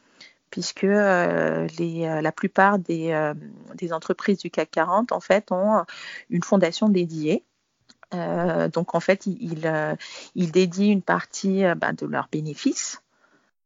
puisque 0.54 0.84
euh, 0.84 1.68
euh, 1.80 2.22
la 2.22 2.32
plupart 2.32 2.78
des, 2.78 3.12
euh, 3.12 3.34
des, 3.74 3.92
entreprises 3.92 4.38
du 4.38 4.52
CAC 4.52 4.70
40 4.70 5.12
en 5.12 5.20
fait 5.20 5.52
ont 5.52 5.84
une 6.30 6.44
fondation 6.44 6.89
dédiée. 6.89 7.44
donc 8.12 8.94
en 8.94 9.00
fait, 9.00 9.26
ils, 9.26 10.52
dédient 10.52 10.92
une 10.92 11.02
partie 11.02 11.63
bah, 11.76 11.92
de 11.92 12.06
leurs 12.06 12.28
bénéfices 12.32 13.02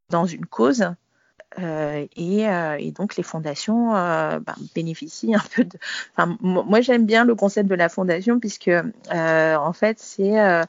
dans 0.08 0.24
une 0.24 0.46
cause. 0.46 0.86
Et, 1.58 2.92
donc 2.96 3.16
les 3.16 3.22
fondations 3.22 3.92
bah, 3.92 4.56
bénéficient 4.74 5.34
un 5.34 5.44
peu 5.54 5.64
de. 5.64 5.78
Enfin, 6.16 6.38
moi 6.40 6.80
j'aime 6.80 7.04
bien 7.04 7.26
le 7.26 7.34
concept 7.34 7.68
de 7.68 7.74
la 7.74 7.90
fondation 7.90 8.40
puisque 8.40 8.70
en 9.10 9.72
fait 9.74 9.98
c'est 9.98 10.64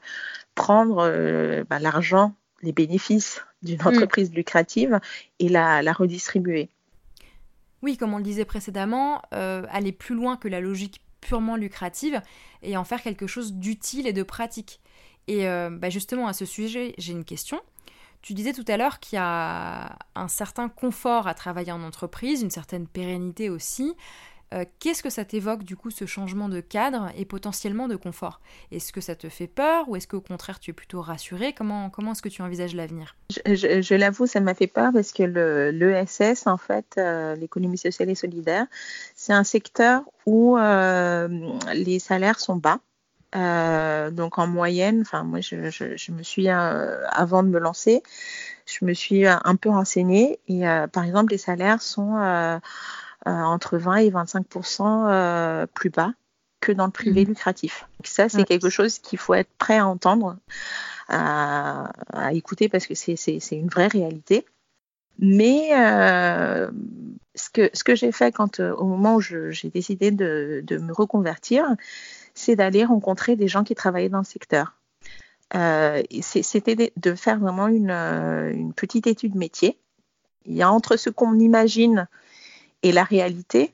prendre 0.54 1.64
bah, 1.70 1.78
l'argent, 1.78 2.34
les 2.62 2.72
bénéfices 2.72 3.42
d'une 3.62 3.82
mm. 3.82 3.86
entreprise 3.86 4.32
lucrative 4.32 5.00
et 5.38 5.48
la, 5.48 5.80
redistribuer. 5.92 6.68
Oui, 7.82 7.96
comme 7.96 8.12
on 8.12 8.18
le 8.18 8.24
disait 8.24 8.44
précédemment, 8.44 9.22
euh, 9.32 9.64
aller 9.70 9.92
plus 9.92 10.14
loin 10.14 10.36
que 10.36 10.48
la 10.48 10.60
logique 10.60 11.00
purement 11.20 11.56
lucrative 11.56 12.20
et 12.62 12.76
en 12.76 12.84
faire 12.84 13.02
quelque 13.02 13.26
chose 13.26 13.54
d'utile 13.54 14.06
et 14.06 14.12
de 14.12 14.22
pratique. 14.22 14.80
Et 15.28 15.48
euh, 15.48 15.70
bah, 15.70 15.90
justement, 15.90 16.26
à 16.26 16.32
ce 16.32 16.44
sujet, 16.44 16.94
j'ai 16.98 17.12
une 17.12 17.24
question. 17.24 17.60
Tu 18.22 18.34
disais 18.34 18.52
tout 18.52 18.64
à 18.68 18.76
l'heure 18.76 19.00
qu'il 19.00 19.16
y 19.16 19.20
a 19.20 19.96
un 20.14 20.28
certain 20.28 20.68
confort 20.68 21.26
à 21.26 21.32
travailler 21.32 21.72
en 21.72 21.82
entreprise, 21.82 22.42
une 22.42 22.50
certaine 22.50 22.86
pérennité 22.86 23.48
aussi. 23.48 23.94
Euh, 24.52 24.64
qu'est-ce 24.80 25.02
que 25.02 25.10
ça 25.10 25.24
t'évoque 25.24 25.62
du 25.62 25.76
coup 25.76 25.90
ce 25.90 26.06
changement 26.06 26.48
de 26.48 26.60
cadre 26.60 27.10
et 27.16 27.24
potentiellement 27.24 27.86
de 27.86 27.94
confort? 27.94 28.40
Est-ce 28.72 28.92
que 28.92 29.00
ça 29.00 29.14
te 29.14 29.28
fait 29.28 29.46
peur 29.46 29.88
ou 29.88 29.94
est-ce 29.94 30.08
qu'au 30.08 30.20
contraire 30.20 30.58
tu 30.58 30.70
es 30.70 30.74
plutôt 30.74 31.00
rassuré? 31.00 31.52
Comment, 31.52 31.88
comment 31.88 32.12
est-ce 32.12 32.22
que 32.22 32.28
tu 32.28 32.42
envisages 32.42 32.74
l'avenir? 32.74 33.16
Je, 33.46 33.94
l'avoue, 33.94 34.26
ça 34.26 34.40
m'a 34.40 34.54
fait 34.54 34.66
peur 34.66 34.92
parce 34.92 35.12
que 35.12 35.22
l'ESS, 35.22 36.46
en 36.46 36.56
fait, 36.56 36.96
euh, 36.98 37.36
l'économie 37.36 37.78
sociale 37.78 38.10
et 38.10 38.16
solidaire, 38.16 38.66
c'est 39.14 39.32
un 39.32 39.44
secteur 39.44 40.02
où 40.26 40.58
euh, 40.58 41.28
les 41.72 42.00
salaires 42.00 42.40
sont 42.40 42.56
bas. 42.56 42.80
donc 44.10 44.38
en 44.38 44.48
moyenne, 44.48 45.02
enfin 45.02 45.22
moi 45.22 45.40
je, 45.40 46.10
me 46.10 46.22
suis 46.24 46.48
avant 46.48 47.44
de 47.44 47.48
me 47.48 47.60
lancer, 47.60 48.02
je 48.66 48.84
me 48.84 48.94
suis 48.94 49.28
un 49.28 49.54
peu 49.54 49.68
renseignée 49.68 50.40
et 50.48 50.62
par 50.92 51.04
exemple 51.04 51.30
les 51.30 51.38
salaires 51.38 51.82
sont 51.82 52.16
entre 53.26 53.78
20 53.78 53.96
et 53.96 54.10
25% 54.10 55.06
euh, 55.08 55.66
plus 55.66 55.90
bas 55.90 56.12
que 56.60 56.72
dans 56.72 56.86
le 56.86 56.90
privé 56.90 57.24
mmh. 57.24 57.28
lucratif. 57.28 57.86
ça, 58.04 58.28
c'est 58.28 58.44
quelque 58.44 58.68
chose 58.68 58.98
qu'il 58.98 59.18
faut 59.18 59.34
être 59.34 59.50
prêt 59.58 59.78
à 59.78 59.86
entendre, 59.86 60.36
à, 61.08 61.90
écouter 62.32 62.68
parce 62.68 62.86
que 62.86 62.94
c'est 62.94 63.16
une 63.52 63.68
vraie 63.68 63.86
réalité. 63.86 64.44
Mais 65.18 65.70
euh, 65.72 66.70
ce 67.34 67.50
que, 67.50 67.70
ce 67.72 67.84
que 67.84 67.94
j'ai 67.94 68.12
fait 68.12 68.32
quand, 68.32 68.60
au 68.60 68.84
moment 68.84 69.16
où 69.16 69.20
j'ai 69.20 69.70
décidé 69.72 70.10
de, 70.10 70.62
de, 70.66 70.78
me 70.78 70.92
reconvertir, 70.92 71.64
c'est 72.34 72.56
d'aller 72.56 72.84
rencontrer 72.84 73.36
des 73.36 73.48
gens 73.48 73.64
qui 73.64 73.74
travaillaient 73.74 74.08
dans 74.08 74.18
le 74.18 74.24
secteur. 74.24 74.74
Euh, 75.54 76.02
C'était 76.20 76.92
de 76.94 77.14
faire 77.14 77.38
vraiment 77.38 77.68
une, 77.68 77.90
une, 77.90 78.72
petite 78.72 79.06
étude 79.06 79.34
métier. 79.34 79.78
Il 80.46 80.54
y 80.54 80.62
a 80.62 80.70
entre 80.70 80.96
ce 80.96 81.10
qu'on 81.10 81.38
imagine 81.38 82.06
et 82.82 82.92
la 82.92 83.04
réalité. 83.04 83.72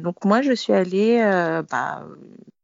Donc 0.00 0.24
moi, 0.24 0.42
je 0.42 0.52
suis 0.52 0.72
allée, 0.72 1.20
euh, 1.22 1.62
bah, 1.70 2.04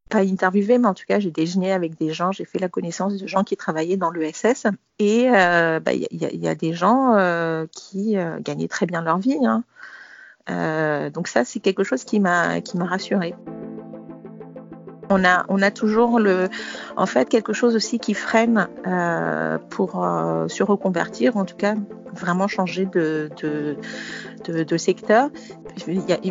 pas 0.08 0.20
interviewer, 0.20 0.78
mais 0.78 0.88
en 0.88 0.94
tout 0.94 1.04
cas, 1.06 1.20
j'ai 1.20 1.30
déjeuné 1.30 1.72
avec 1.72 1.96
des 1.98 2.12
gens, 2.12 2.32
j'ai 2.32 2.44
fait 2.44 2.58
la 2.58 2.68
connaissance 2.68 3.16
de 3.16 3.26
gens 3.26 3.44
qui 3.44 3.56
travaillaient 3.56 3.98
dans 3.98 4.10
l'ESS. 4.10 4.66
Et 4.98 5.24
il 5.24 5.34
euh, 5.34 5.80
bah, 5.80 5.92
y, 5.92 6.06
y, 6.10 6.48
a 6.48 6.54
des 6.54 6.72
gens 6.72 7.14
euh, 7.16 7.66
qui 7.72 8.16
gagnaient 8.40 8.68
très 8.68 8.86
bien 8.86 9.02
leur 9.02 9.18
vie. 9.18 9.38
Hein. 9.44 9.62
donc 11.10 11.28
ça, 11.28 11.44
c'est 11.44 11.60
quelque 11.60 11.84
chose 11.84 12.04
qui 12.04 12.20
m'a 12.20 12.60
rassurée. 12.80 13.34
On 15.10 15.24
a, 15.24 15.70
toujours 15.70 16.20
en 16.96 17.06
fait 17.06 17.28
quelque 17.28 17.52
chose 17.52 17.74
aussi 17.74 17.98
qui 17.98 18.14
freine 18.14 18.68
pour 19.70 19.92
se 20.48 20.62
reconvertir, 20.62 21.36
en 21.36 21.44
tout 21.44 21.56
cas 21.56 21.74
vraiment 22.14 22.48
changer 22.48 22.86
de, 22.86 23.30
secteur 24.76 25.30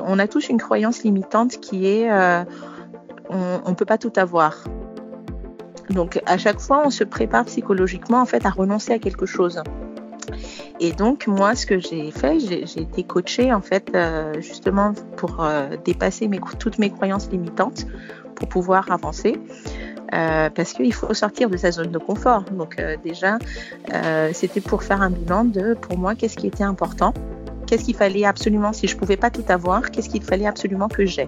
on 0.04 0.20
a 0.20 0.28
tous 0.28 0.50
une 0.50 0.58
croyance 0.58 1.04
limitante 1.04 1.60
qui 1.60 1.88
est 1.88 2.12
euh, 3.32 3.58
on 3.66 3.70
ne 3.70 3.76
peut 3.76 3.86
pas 3.86 3.98
tout 3.98 4.14
avoir. 4.16 4.64
Donc 5.90 6.22
à 6.26 6.38
chaque 6.38 6.60
fois, 6.60 6.84
on 6.86 6.90
se 6.90 7.04
prépare 7.04 7.46
psychologiquement 7.46 8.22
en 8.22 8.26
fait 8.26 8.46
à 8.46 8.50
renoncer 8.50 8.94
à 8.94 9.00
quelque 9.00 9.26
chose. 9.26 9.62
Et 10.80 10.92
donc 10.92 11.28
moi, 11.28 11.56
ce 11.56 11.66
que 11.66 11.80
j'ai 11.80 12.12
fait, 12.12 12.40
j'ai 12.40 12.82
été 12.82 13.04
coachée 13.04 13.54
en 13.54 13.62
fait 13.62 13.92
euh, 13.96 14.34
justement 14.42 14.94
pour 15.16 15.44
euh, 15.44 15.70
dépasser 15.86 16.30
toutes 16.60 16.78
mes 16.78 16.90
croyances 16.90 17.30
limitantes 17.32 17.86
pour 18.38 18.48
pouvoir 18.48 18.90
avancer. 18.92 19.40
parce 20.12 20.74
qu'il 20.74 20.94
faut 20.94 21.14
sortir 21.14 21.50
de 21.50 21.58
sa 21.58 21.72
zone 21.72 21.92
de 21.92 21.98
confort. 21.98 22.44
Donc 22.52 22.82
déjà, 23.04 23.38
c'était 24.34 24.62
pour 24.62 24.84
faire 24.84 25.02
un 25.02 25.10
bilan 25.10 25.44
de, 25.44 25.74
pour 25.74 25.98
moi, 25.98 26.16
qu'est-ce 26.16 26.38
qui 26.38 26.48
était 26.48 26.64
important 26.64 27.14
Qu'est-ce 27.68 27.84
qu'il 27.84 27.96
fallait 27.96 28.24
absolument, 28.24 28.72
si 28.72 28.88
je 28.88 28.96
ne 28.96 29.00
pouvais 29.00 29.18
pas 29.18 29.30
tout 29.30 29.44
avoir, 29.50 29.92
qu'est-ce 29.92 30.10
qu'il 30.10 30.24
fallait 30.24 30.48
absolument 30.48 30.88
que 30.88 31.06
j'ai 31.06 31.28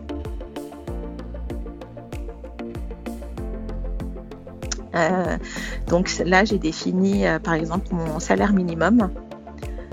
euh, 4.95 5.37
donc 5.87 6.11
là, 6.25 6.45
j'ai 6.45 6.57
défini, 6.57 7.27
euh, 7.27 7.39
par 7.39 7.53
exemple, 7.53 7.87
mon 7.91 8.19
salaire 8.19 8.53
minimum. 8.53 9.11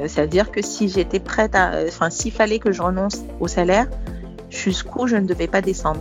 Euh, 0.01 0.09
c'est-à-dire 0.09 0.51
que 0.51 0.63
si 0.63 0.89
j'étais 0.89 1.21
prête 1.21 1.55
à, 1.55 1.73
enfin, 1.87 2.11
s'il 2.11 2.33
fallait 2.33 2.59
que 2.59 2.73
je 2.73 2.83
renonce 2.83 3.23
au 3.41 3.49
salaire, 3.49 3.87
jusqu'où 4.51 5.07
je 5.07 5.17
ne 5.17 5.27
devais 5.27 5.49
pas 5.49 5.61
descendre. 5.61 6.01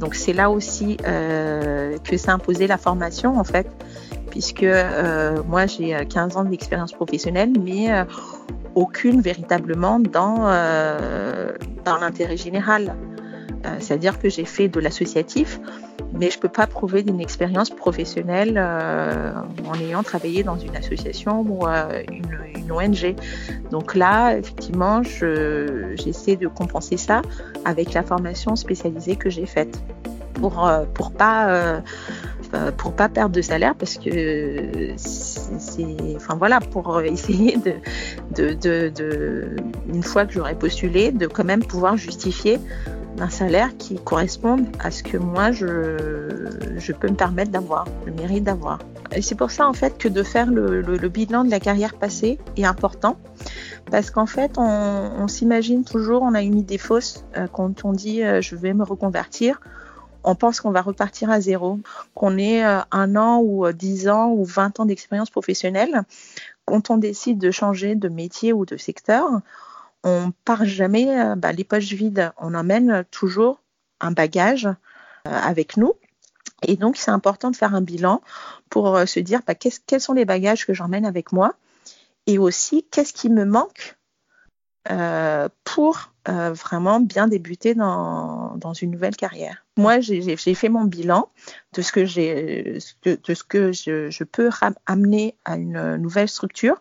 Donc 0.00 0.14
c'est 0.14 0.32
là 0.32 0.50
aussi 0.50 0.96
que 0.96 2.16
s'est 2.16 2.30
imposé 2.30 2.66
la 2.66 2.78
formation, 2.78 3.38
en 3.38 3.44
fait 3.44 3.68
puisque 4.28 4.62
euh, 4.62 5.42
moi 5.46 5.66
j'ai 5.66 6.06
15 6.06 6.36
euh, 6.36 6.40
ans 6.40 6.44
d'expérience 6.44 6.92
professionnelle, 6.92 7.52
mais 7.60 7.92
euh, 7.92 8.04
aucune 8.74 9.20
véritablement 9.20 9.98
dans, 9.98 10.44
dans 11.84 11.96
l'intérêt 12.00 12.36
général. 12.36 12.94
C'est-à-dire 13.80 14.18
que 14.18 14.28
j'ai 14.28 14.44
fait 14.44 14.68
de 14.68 14.80
l'associatif, 14.80 15.60
mais 16.12 16.30
je 16.30 16.36
ne 16.36 16.42
peux 16.42 16.48
pas 16.48 16.66
prouver 16.66 17.02
d'une 17.02 17.20
expérience 17.20 17.70
professionnelle 17.70 18.58
en 18.58 19.74
ayant 19.80 20.02
travaillé 20.02 20.42
dans 20.42 20.58
une 20.58 20.76
association 20.76 21.42
ou 21.42 21.66
une, 21.66 22.38
une, 22.56 22.72
ONG. 22.72 23.14
Donc 23.70 23.94
là, 23.94 24.36
effectivement, 24.36 25.02
j'essaie 25.02 26.36
de 26.36 26.48
compenser 26.48 26.96
ça 26.96 27.22
avec 27.64 27.92
la 27.92 28.02
formation 28.02 28.56
spécialisée 28.56 29.16
que 29.16 29.30
j'ai 29.30 29.46
faite 29.46 29.78
pour 30.34 30.70
pour 30.94 31.10
pas 31.10 31.80
euh, 32.52 32.72
pas 32.96 33.08
perdre 33.08 33.34
de 33.34 33.42
salaire 33.42 33.74
parce 33.74 33.98
que 33.98 34.94
c'est 34.96 36.16
enfin 36.16 36.34
voilà 36.36 36.60
pour 36.60 37.00
essayer 37.02 37.56
de, 37.56 38.54
de, 38.54 38.88
de, 38.88 39.56
une 39.92 40.02
fois 40.02 40.24
que 40.24 40.32
j'aurai 40.32 40.54
postulé 40.54 41.12
de 41.12 41.26
quand 41.26 41.44
même 41.44 41.64
pouvoir 41.64 41.96
justifier 41.96 42.58
un 43.20 43.30
salaire 43.30 43.76
qui 43.76 43.96
corresponde 43.96 44.66
à 44.78 44.90
ce 44.90 45.02
que 45.02 45.16
moi 45.16 45.52
je, 45.52 46.76
je 46.76 46.92
peux 46.92 47.08
me 47.08 47.16
permettre 47.16 47.50
d'avoir, 47.50 47.86
le 48.06 48.12
mérite 48.12 48.44
d'avoir. 48.44 48.78
Et 49.12 49.22
c'est 49.22 49.34
pour 49.34 49.50
ça 49.50 49.66
en 49.66 49.72
fait 49.72 49.98
que 49.98 50.08
de 50.08 50.22
faire 50.22 50.50
le, 50.50 50.82
le, 50.82 51.08
bilan 51.08 51.44
de 51.44 51.50
la 51.50 51.60
carrière 51.60 51.94
passée 51.94 52.38
est 52.56 52.64
important 52.64 53.16
parce 53.90 54.10
qu'en 54.10 54.26
fait 54.26 54.52
on, 54.58 55.26
s'imagine 55.28 55.84
toujours, 55.84 56.22
on 56.22 56.34
a 56.34 56.42
une 56.42 56.58
idée 56.58 56.78
fausse 56.78 57.24
euh, 57.36 57.46
quand 57.50 57.84
on 57.84 57.92
dit 57.92 58.22
euh, 58.22 58.40
je 58.40 58.54
vais 58.54 58.74
me 58.74 58.84
reconvertir 58.84 59.60
on 60.24 60.34
pense 60.34 60.60
qu'on 60.60 60.72
va 60.72 60.82
repartir 60.82 61.30
à 61.30 61.40
zéro, 61.40 61.78
qu'on 62.14 62.36
ait 62.36 62.64
euh, 62.64 62.80
un 62.90 63.16
an 63.16 63.40
ou 63.40 63.70
dix 63.72 64.08
ans 64.08 64.30
ou 64.30 64.44
vingt 64.44 64.78
ans 64.80 64.84
d'expérience 64.84 65.30
professionnelle. 65.30 66.02
Quand 66.66 66.90
on 66.90 66.98
décide 66.98 67.38
de 67.38 67.50
changer 67.50 67.94
de 67.94 68.08
métier 68.08 68.52
ou 68.52 68.66
de 68.66 68.76
secteur, 68.76 69.40
on 70.04 70.32
part 70.44 70.64
jamais 70.64 71.18
euh, 71.18 71.34
bah, 71.34 71.52
les 71.52 71.64
poches 71.64 71.92
vides. 71.92 72.32
On 72.38 72.54
emmène 72.54 73.04
toujours 73.10 73.60
un 74.00 74.12
bagage 74.12 74.68
avec 75.24 75.76
nous. 75.76 75.94
Et 76.62 76.76
donc, 76.76 76.96
c'est 76.96 77.10
important 77.10 77.50
de 77.50 77.56
faire 77.56 77.74
un 77.74 77.80
bilan 77.80 78.22
pour 78.70 78.98
se 79.06 79.20
dire 79.20 79.40
bah, 79.46 79.54
quels 79.54 80.00
sont 80.00 80.14
les 80.14 80.24
bagages 80.24 80.66
que 80.66 80.72
j'emmène 80.72 81.04
avec 81.04 81.32
moi 81.32 81.54
et 82.26 82.38
aussi 82.38 82.86
qu'est-ce 82.90 83.12
qui 83.12 83.28
me 83.28 83.44
manque 83.44 83.96
pour 85.64 86.12
vraiment 86.24 87.00
bien 87.00 87.28
débuter 87.28 87.74
dans, 87.74 88.72
une 88.80 88.90
nouvelle 88.90 89.16
carrière. 89.16 89.66
Moi, 89.76 90.00
j'ai 90.00 90.54
fait 90.54 90.68
mon 90.68 90.84
bilan 90.84 91.30
de 91.74 91.82
ce 91.82 91.92
que, 91.92 92.06
je 92.06 94.24
peux 94.24 94.50
amener 94.86 95.36
à 95.44 95.56
une 95.56 95.96
nouvelle 95.96 96.28
structure. 96.28 96.80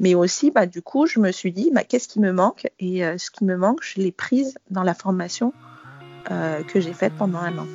Mais 0.00 0.14
aussi, 0.14 0.50
bah, 0.50 0.66
du 0.66 0.82
coup, 0.82 1.06
je 1.06 1.20
me 1.20 1.30
suis 1.30 1.52
dit, 1.52 1.70
bah, 1.72 1.84
qu'est-ce 1.84 2.08
qui 2.08 2.20
me 2.20 2.32
manque 2.32 2.68
Et 2.80 3.02
ce 3.18 3.30
qui 3.30 3.44
me 3.44 3.56
manque, 3.56 3.82
je 3.82 4.00
l'ai 4.00 4.12
prise 4.12 4.58
dans 4.70 4.82
la 4.82 4.94
formation 4.94 5.52
que 6.26 6.80
j'ai 6.80 6.92
faite 6.92 7.12
pendant 7.16 7.38
un 7.38 7.58
an. 7.58 7.66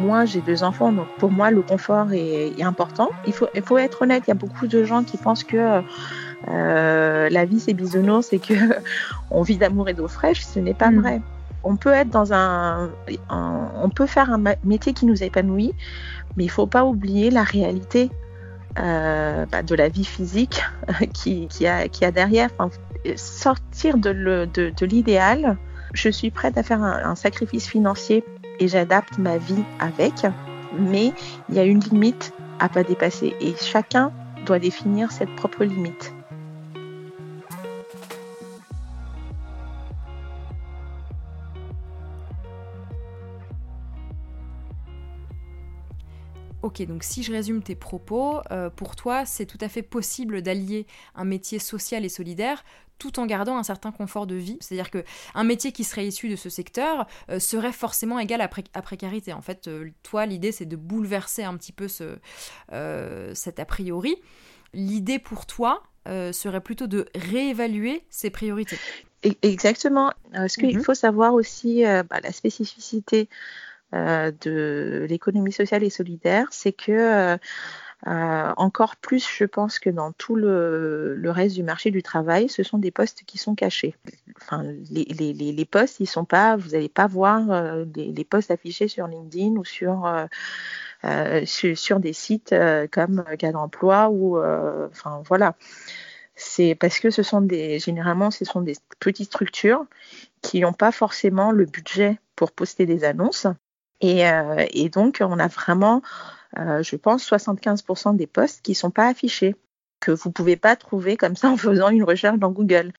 moi, 0.00 0.24
j'ai 0.24 0.40
deux 0.40 0.62
enfants, 0.62 0.92
donc 0.92 1.06
pour 1.18 1.30
moi, 1.30 1.50
le 1.50 1.62
confort 1.62 2.12
est, 2.12 2.60
important. 2.62 3.10
Il 3.26 3.32
faut, 3.32 3.46
il 3.54 3.62
faut 3.62 3.78
être 3.78 4.02
honnête, 4.02 4.24
il 4.26 4.30
y 4.30 4.32
a 4.32 4.34
beaucoup 4.34 4.66
de 4.66 4.84
gens 4.84 5.04
qui 5.04 5.16
pensent 5.16 5.44
que 5.44 5.82
euh, 6.48 7.28
la 7.28 7.44
vie, 7.44 7.60
c'est 7.60 7.74
bisounours 7.74 8.32
et 8.32 8.38
que 8.38 8.54
on 9.30 9.42
vit 9.42 9.56
d'amour 9.56 9.88
et 9.88 9.94
d'eau 9.94 10.08
fraîche. 10.08 10.44
Ce 10.44 10.58
n'est 10.58 10.74
pas 10.74 10.90
mm. 10.90 11.00
vrai. 11.00 11.20
On 11.62 11.76
peut 11.76 11.94
un, 11.94 12.90
faire 14.06 14.30
un 14.30 14.42
métier 14.64 14.92
qui 14.92 15.06
nous 15.06 15.22
épanouit, 15.22 15.74
mais 16.36 16.44
il 16.44 16.50
faut 16.50 16.66
pas 16.66 16.84
oublier 16.84 17.30
la 17.30 17.42
réalité 17.42 18.10
euh, 18.78 19.46
bah, 19.46 19.62
de 19.62 19.74
la 19.74 19.88
vie 19.88 20.04
physique 20.04 20.62
qui, 21.12 21.48
qui, 21.48 21.66
a, 21.66 21.88
derrière. 22.10 22.50
sortir 23.16 23.98
de 23.98 24.84
l'idéal, 24.84 25.56
je 25.92 26.08
suis 26.08 26.30
prête 26.30 26.56
à 26.56 26.62
faire 26.62 26.82
un 26.82 27.14
sacrifice 27.14 27.66
financier 27.66 28.24
et 28.60 28.68
j'adapte 28.68 29.18
ma 29.18 29.38
vie 29.38 29.64
avec, 29.80 30.26
mais 30.78 31.12
il 31.48 31.54
y 31.56 31.58
a 31.58 31.64
une 31.64 31.80
limite 31.80 32.32
à 32.60 32.68
pas 32.68 32.84
dépasser 32.84 33.34
et 33.40 33.54
chacun 33.56 34.12
doit 34.46 34.58
définir 34.58 35.10
cette 35.10 35.34
propre 35.34 35.64
limite. 35.64 36.14
Ok, 46.62 46.82
donc 46.86 47.04
si 47.04 47.22
je 47.22 47.32
résume 47.32 47.62
tes 47.62 47.74
propos, 47.74 48.40
euh, 48.50 48.68
pour 48.68 48.94
toi, 48.94 49.24
c'est 49.24 49.46
tout 49.46 49.58
à 49.62 49.68
fait 49.68 49.82
possible 49.82 50.42
d'allier 50.42 50.86
un 51.14 51.24
métier 51.24 51.58
social 51.58 52.04
et 52.04 52.08
solidaire 52.08 52.64
tout 52.98 53.18
en 53.18 53.24
gardant 53.24 53.56
un 53.56 53.62
certain 53.62 53.92
confort 53.92 54.26
de 54.26 54.34
vie. 54.34 54.58
C'est-à-dire 54.60 54.90
que 54.90 55.02
un 55.34 55.42
métier 55.42 55.72
qui 55.72 55.84
serait 55.84 56.06
issu 56.06 56.28
de 56.28 56.36
ce 56.36 56.50
secteur 56.50 57.06
euh, 57.30 57.38
serait 57.38 57.72
forcément 57.72 58.18
égal 58.18 58.42
à, 58.42 58.48
précarité. 58.82 59.32
En 59.32 59.40
fait, 59.40 59.68
euh, 59.68 59.88
toi, 60.02 60.26
l'idée, 60.26 60.52
c'est 60.52 60.66
de 60.66 60.76
bouleverser 60.76 61.42
un 61.42 61.56
petit 61.56 61.72
peu 61.72 61.88
ce, 61.88 62.18
cet 63.34 63.58
a 63.58 63.64
priori. 63.64 64.16
L'idée 64.74 65.18
pour 65.18 65.46
toi 65.46 65.82
serait 66.06 66.60
plutôt 66.60 66.88
de 66.88 67.06
réévaluer 67.14 68.04
ses 68.10 68.28
priorités. 68.28 68.76
E-, 69.24 69.30
exactement. 69.40 70.12
Ce 70.34 70.58
qu'il 70.58 70.76
mhm. 70.76 70.84
faut 70.84 70.94
savoir 70.94 71.32
aussi, 71.32 71.84
bah, 71.84 72.20
la 72.22 72.32
spécificité 72.32 73.30
de 73.92 75.06
l'économie 75.08 75.52
sociale 75.52 75.82
et 75.82 75.90
solidaire, 75.90 76.46
c'est 76.50 76.72
que 76.72 76.92
euh, 76.92 77.36
euh, 78.06 78.52
encore 78.56 78.96
plus, 78.96 79.28
je 79.28 79.44
pense 79.44 79.78
que 79.78 79.90
dans 79.90 80.12
tout 80.12 80.36
le, 80.36 81.20
reste 81.24 81.54
du 81.54 81.62
marché 81.62 81.90
du 81.90 82.02
travail, 82.02 82.48
ce 82.48 82.62
sont 82.62 82.78
des 82.78 82.90
postes 82.90 83.24
qui 83.26 83.36
sont 83.36 83.54
cachés. 83.54 83.94
Les 84.90 85.68
postes, 85.70 86.00
ils 86.00 86.06
sont 86.06 86.24
pas, 86.24 86.56
vous 86.56 86.70
n'allez 86.70 86.88
pas 86.88 87.06
voir 87.06 87.84
les, 87.94 88.24
postes 88.24 88.50
affichés 88.50 88.88
sur 88.88 89.06
LinkedIn 89.06 89.56
ou 89.56 89.64
sur 89.64 90.10
sur, 91.44 92.00
des 92.00 92.12
sites 92.12 92.54
comme 92.90 93.24
Cadre 93.38 93.58
Emploi 93.58 94.08
ou 94.10 94.38
enfin 94.38 95.22
voilà. 95.26 95.56
C'est 96.36 96.74
parce 96.74 97.00
que 97.00 97.10
ce 97.10 97.22
sont 97.22 97.42
des 97.42 97.78
généralement 97.78 98.30
ce 98.30 98.46
sont 98.46 98.62
des 98.62 98.76
petites 98.98 99.26
structures 99.26 99.84
qui 100.40 100.60
n'ont 100.60 100.72
pas 100.72 100.90
forcément 100.90 101.52
le 101.52 101.66
budget 101.66 102.18
pour 102.34 102.52
poster 102.52 102.86
des 102.86 103.04
annonces 103.04 103.46
euh, 104.02 104.66
et, 104.72 104.88
donc, 104.88 105.18
on 105.20 105.38
a 105.38 105.48
vraiment, 105.48 106.02
euh, 106.58 106.82
je 106.82 106.96
pense, 106.96 107.28
75% 107.28 108.16
des 108.16 108.26
postes 108.26 108.62
qui 108.62 108.72
ne 108.72 108.76
sont 108.76 108.90
pas 108.90 109.08
affichés 109.08 109.56
que 110.00 110.12
vous 110.12 110.30
ne 110.30 110.32
pouvez 110.32 110.56
pas 110.56 110.76
trouver 110.76 111.18
comme 111.18 111.36
ça 111.36 111.50
en 111.50 111.58
faisant 111.58 111.90
une 111.90 112.04
recherche 112.04 112.38
dans 112.38 112.50
Google. 112.50 112.92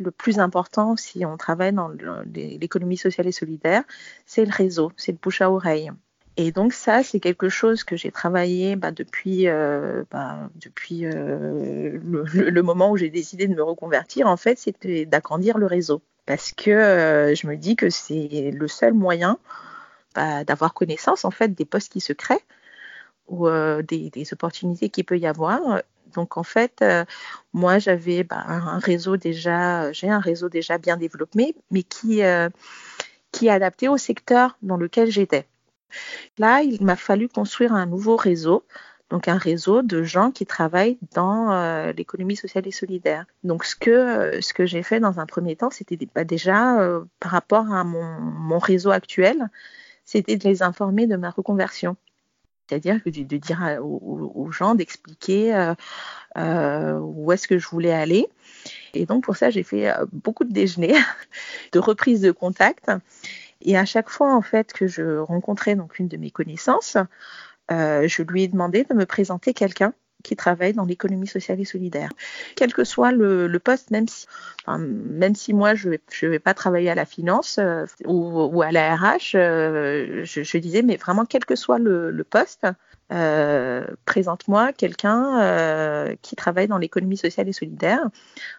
Le 0.00 0.10
plus 0.10 0.40
important, 0.40 0.96
si 0.96 1.24
on 1.24 1.36
travaille 1.36 1.72
dans 1.72 1.92
l'économie 2.34 2.96
sociale 2.96 3.28
et 3.28 3.32
solidaire, 3.32 3.84
c'est 4.26 4.44
le 4.44 4.50
réseau, 4.52 4.90
c'est 4.96 5.12
le 5.12 5.18
bouche 5.22 5.40
à 5.40 5.52
oreille. 5.52 5.92
Et 6.36 6.50
donc 6.50 6.72
ça, 6.72 7.04
c'est 7.04 7.20
quelque 7.20 7.48
chose 7.48 7.84
que 7.84 7.94
j'ai 7.94 8.10
travaillé 8.10 8.74
bah, 8.74 8.90
depuis, 8.90 9.46
euh, 9.46 10.02
bah, 10.10 10.48
le, 10.80 12.60
moment 12.62 12.90
où 12.90 12.96
j'ai 12.96 13.10
décidé 13.10 13.46
de 13.46 13.54
me 13.54 13.62
reconvertir. 13.62 14.26
En 14.26 14.38
fait, 14.38 14.58
c'était 14.58 15.04
d'agrandir 15.04 15.58
le 15.58 15.66
réseau. 15.66 16.02
Parce 16.26 16.52
que 16.52 17.34
je 17.36 17.46
me 17.46 17.56
dis 17.56 17.76
que 17.76 17.90
c'est 17.90 18.50
le 18.52 18.68
seul 18.68 18.94
moyen 18.94 19.38
d'avoir 20.14 20.74
connaissance 20.74 21.24
en 21.24 21.30
fait 21.30 21.48
des 21.48 21.64
postes 21.64 21.92
qui 21.92 22.00
se 22.00 22.12
créent 22.12 22.44
ou 23.28 23.48
euh, 23.48 23.82
des, 23.82 24.32
opportunités 24.32 24.88
qu'il 24.88 25.04
peut 25.04 25.18
y 25.18 25.26
avoir. 25.26 25.82
Donc 26.14 26.36
en 26.36 26.42
fait, 26.42 26.80
euh, 26.82 27.04
moi 27.52 27.78
j'avais 27.78 28.22
bah, 28.22 28.44
un 28.46 28.78
réseau 28.78 29.16
déjà, 29.16 29.92
j'ai 29.92 30.10
un 30.10 30.20
réseau 30.20 30.48
déjà 30.48 30.78
bien 30.78 30.96
développé, 30.96 31.56
mais 31.70 31.82
qui 31.82 32.22
euh, 32.22 32.48
qui 33.32 33.46
est 33.46 33.50
adapté 33.50 33.88
au 33.88 33.96
secteur 33.96 34.58
dans 34.62 34.76
lequel 34.76 35.10
j'étais. 35.10 35.46
Là, 36.38 36.62
il 36.62 36.82
m'a 36.84 36.96
fallu 36.96 37.28
construire 37.28 37.72
un 37.72 37.86
nouveau 37.86 38.16
réseau 38.16 38.64
donc 39.10 39.28
un 39.28 39.36
réseau 39.36 39.82
de 39.82 40.02
gens 40.02 40.30
qui 40.30 40.46
travaillent 40.46 40.96
dans 41.14 41.92
l'économie 41.94 42.34
sociale 42.34 42.66
et 42.66 42.70
solidaire. 42.70 43.26
Donc 43.44 43.62
ce 43.66 43.76
que, 43.76 44.40
ce 44.40 44.54
que 44.54 44.64
j'ai 44.64 44.82
fait 44.82 45.00
dans 45.00 45.20
un 45.20 45.26
premier 45.26 45.54
temps, 45.54 45.68
c'était 45.68 45.98
bah, 46.14 46.24
déjà 46.24 46.78
par 47.20 47.30
rapport 47.30 47.70
à 47.70 47.84
mon, 47.84 48.02
mon 48.20 48.58
réseau 48.58 48.90
actuel, 48.90 49.50
c'était 50.12 50.36
de 50.36 50.46
les 50.46 50.62
informer 50.62 51.06
de 51.06 51.16
ma 51.16 51.30
reconversion. 51.30 51.96
C'est-à-dire 52.68 53.00
de, 53.04 53.36
dire 53.38 53.78
aux, 53.82 54.50
gens, 54.52 54.74
d'expliquer 54.74 55.54
euh, 55.54 55.74
euh, 56.36 56.98
où 56.98 57.32
est-ce 57.32 57.48
que 57.48 57.58
je 57.58 57.66
voulais 57.68 57.92
aller. 57.92 58.28
Et 58.94 59.06
donc 59.06 59.24
pour 59.24 59.36
ça, 59.36 59.50
j'ai 59.50 59.62
fait 59.62 59.90
euh, 59.90 60.04
beaucoup 60.12 60.44
de 60.44 60.52
déjeuners, 60.52 60.94
de 61.72 61.78
reprises 61.78 62.20
de 62.20 62.30
contact. 62.30 62.90
Et 63.62 63.76
à 63.76 63.84
chaque 63.86 64.10
fois, 64.10 64.34
en 64.34 64.42
fait, 64.42 64.72
que 64.72 64.86
je 64.86 65.18
rencontrais 65.18 65.76
donc 65.76 65.98
une 65.98 66.08
de 66.08 66.16
mes 66.18 66.30
connaissances, 66.30 66.96
je 67.70 68.22
lui 68.22 68.42
ai 68.42 68.48
demandé 68.48 68.84
de 68.84 68.92
me 68.92 69.06
présenter 69.06 69.54
quelqu'un 69.54 69.94
qui 70.22 70.36
travaille 70.36 70.72
dans 70.72 70.84
l'économie 70.84 71.26
sociale 71.26 71.60
et 71.60 71.64
solidaire. 71.64 72.10
Quel 72.56 72.72
que 72.72 72.84
soit 72.84 73.12
le, 73.12 73.58
poste, 73.58 73.90
même 73.90 74.08
si, 74.08 74.26
même 74.68 75.34
si 75.34 75.52
moi 75.52 75.74
je 75.74 75.90
ne 75.90 76.28
vais, 76.28 76.38
pas 76.38 76.54
travailler 76.54 76.90
à 76.90 76.94
la 76.94 77.04
finance 77.04 77.58
euh, 77.58 77.84
ou, 78.06 78.62
à 78.62 78.72
la 78.72 78.96
RH, 78.96 79.34
euh, 79.34 80.24
je, 80.24 80.58
disais, 80.58 80.82
mais 80.82 80.96
vraiment 80.96 81.24
quel 81.24 81.44
que 81.44 81.56
soit 81.56 81.78
le, 81.78 82.24
poste, 82.28 82.66
euh, 83.12 83.84
présente-moi 84.06 84.72
quelqu'un 84.72 86.16
qui 86.22 86.36
travaille 86.36 86.68
dans 86.68 86.78
l'économie 86.78 87.16
sociale 87.16 87.48
et 87.48 87.52
solidaire. 87.52 88.08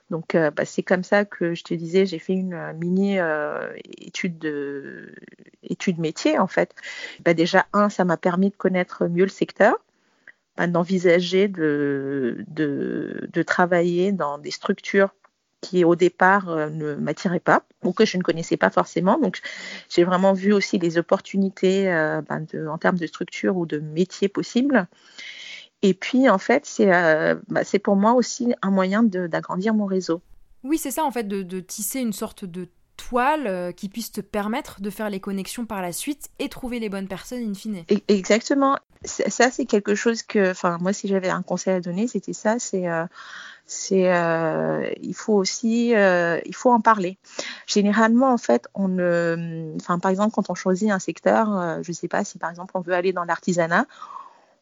Donc 0.10 0.36
bah, 0.36 0.66
c'est 0.66 0.84
comme 0.84 1.04
ça 1.04 1.26
que 1.26 1.56
je 1.56 1.64
te 1.64 1.74
disais, 1.74 2.06
j'ai 2.06 2.20
fait 2.20 2.34
une 2.34 2.74
mini 2.74 3.18
étude 4.00 4.38
de 4.38 5.14
étude 5.64 6.00
métier 6.00 6.38
en 6.38 6.48
fait. 6.48 6.76
Bah, 7.24 7.34
déjà 7.34 7.66
un, 7.74 7.90
ça 7.90 8.06
m'a 8.06 8.18
permis 8.18 8.50
de 8.50 8.56
connaître 8.56 9.08
mieux 9.08 9.24
le 9.24 9.30
secteur 9.30 9.78
d'envisager 10.58 11.48
de, 11.48 12.46
de, 12.48 13.44
travailler 13.44 14.12
dans 14.12 14.38
des 14.38 14.52
structures 14.52 15.10
qui 15.62 15.84
au 15.86 15.96
départ 15.96 16.50
euh, 16.50 16.70
ne 16.70 16.96
m'attiraient 16.96 17.40
pas 17.40 17.64
ou 17.84 17.94
que 17.94 18.06
je 18.06 18.18
ne 18.18 18.24
connaissais 18.24 18.58
pas 18.58 18.70
forcément. 18.70 19.18
Donc 19.18 19.40
j'ai 19.90 20.04
vraiment 20.04 20.34
vu 20.34 20.54
aussi 20.54 20.78
les 20.78 20.98
opportunités 20.98 21.92
euh, 21.92 22.22
ben, 22.22 22.46
en 22.70 22.78
termes 22.78 22.98
de 22.98 23.08
structure 23.08 23.58
ou 23.58 23.66
de 23.66 23.80
métier 23.80 24.28
possibles. 24.28 24.88
Et 25.82 25.94
puis 25.94 26.30
en 26.30 26.38
fait, 26.38 26.66
c'est 26.66 26.94
euh, 26.94 27.36
bah, 27.48 27.62
pour 27.84 27.96
moi 27.96 28.14
aussi 28.14 28.54
un 28.62 28.72
moyen 28.72 29.04
d'agrandir 29.04 29.74
mon 29.74 29.86
réseau. 29.86 30.22
Oui, 30.64 30.78
c'est 30.78 30.92
ça 30.92 31.04
en 31.04 31.12
fait, 31.12 31.28
de 31.28 31.60
tisser 31.60 32.00
une 32.00 32.14
sorte 32.14 32.46
de 32.46 32.68
toile 33.10 33.48
euh, 33.48 33.72
qui 33.72 33.90
puisse 33.90 34.12
te 34.12 34.22
permettre 34.22 34.82
de 34.82 34.90
faire 34.90 35.10
les 35.10 35.20
connexions 35.20 35.66
par 35.66 35.82
la 35.82 35.92
suite 35.92 36.30
et 36.40 36.50
trouver 36.50 36.80
les 36.80 36.90
bonnes 36.90 37.08
personnes 37.08 37.44
in 37.44 37.54
fine. 37.54 37.84
Exactement. 38.08 38.78
Ça, 39.06 39.52
c'est 39.52 39.66
quelque 39.66 39.96
chose 39.96 40.24
que, 40.24 40.52
enfin, 40.52 40.78
moi, 40.80 40.94
si 40.94 41.08
j'avais 41.10 41.30
un 41.30 41.42
conseil 41.42 41.74
à 41.74 41.82
donner, 41.82 42.08
c'était 42.08 42.34
ça, 42.34 42.60
c'est 42.60 42.88
euh, 42.88 43.06
euh, 43.92 44.90
il 45.02 45.14
faut 45.14 45.34
aussi 45.34 45.90
il 45.90 46.56
faut 46.56 46.72
en 46.72 46.80
parler. 46.80 47.18
Généralement 47.68 48.32
en 48.32 48.38
fait 48.38 48.68
on 48.76 48.88
ne 48.88 49.74
enfin 49.78 50.00
par 50.00 50.12
exemple 50.12 50.34
quand 50.34 50.50
on 50.50 50.56
choisit 50.56 50.92
un 50.92 51.00
secteur, 51.00 51.82
je 51.82 51.92
sais 51.92 52.08
pas 52.08 52.24
si 52.24 52.38
par 52.38 52.50
exemple 52.50 52.72
on 52.76 52.82
veut 52.82 52.94
aller 52.94 53.14
dans 53.14 53.24
l'artisanat, 53.24 53.86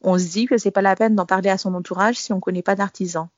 on 0.01 0.17
se 0.17 0.25
dit 0.25 0.45
que 0.45 0.57
c'est 0.57 0.71
pas 0.71 0.81
la 0.81 0.95
peine 0.95 1.15
d'en 1.15 1.25
parler 1.25 1.49
à 1.49 1.57
son 1.57 1.73
entourage 1.73 2.15
si 2.15 2.31
on 2.31 2.39
connaît 2.39 2.61
pas 2.61 2.75
d'artisan. 2.75 3.29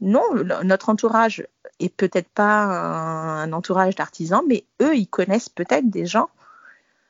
Non, 0.00 0.22
notre 0.64 0.88
entourage 0.90 1.46
est 1.80 1.94
peut-être 1.94 2.28
pas 2.28 2.64
un, 2.64 3.52
entourage 3.52 3.94
d'artisans, 3.94 4.42
mais 4.48 4.64
eux, 4.82 4.96
ils 4.96 5.08
connaissent 5.08 5.48
peut-être 5.48 5.88
des 5.88 6.06
gens. 6.06 6.28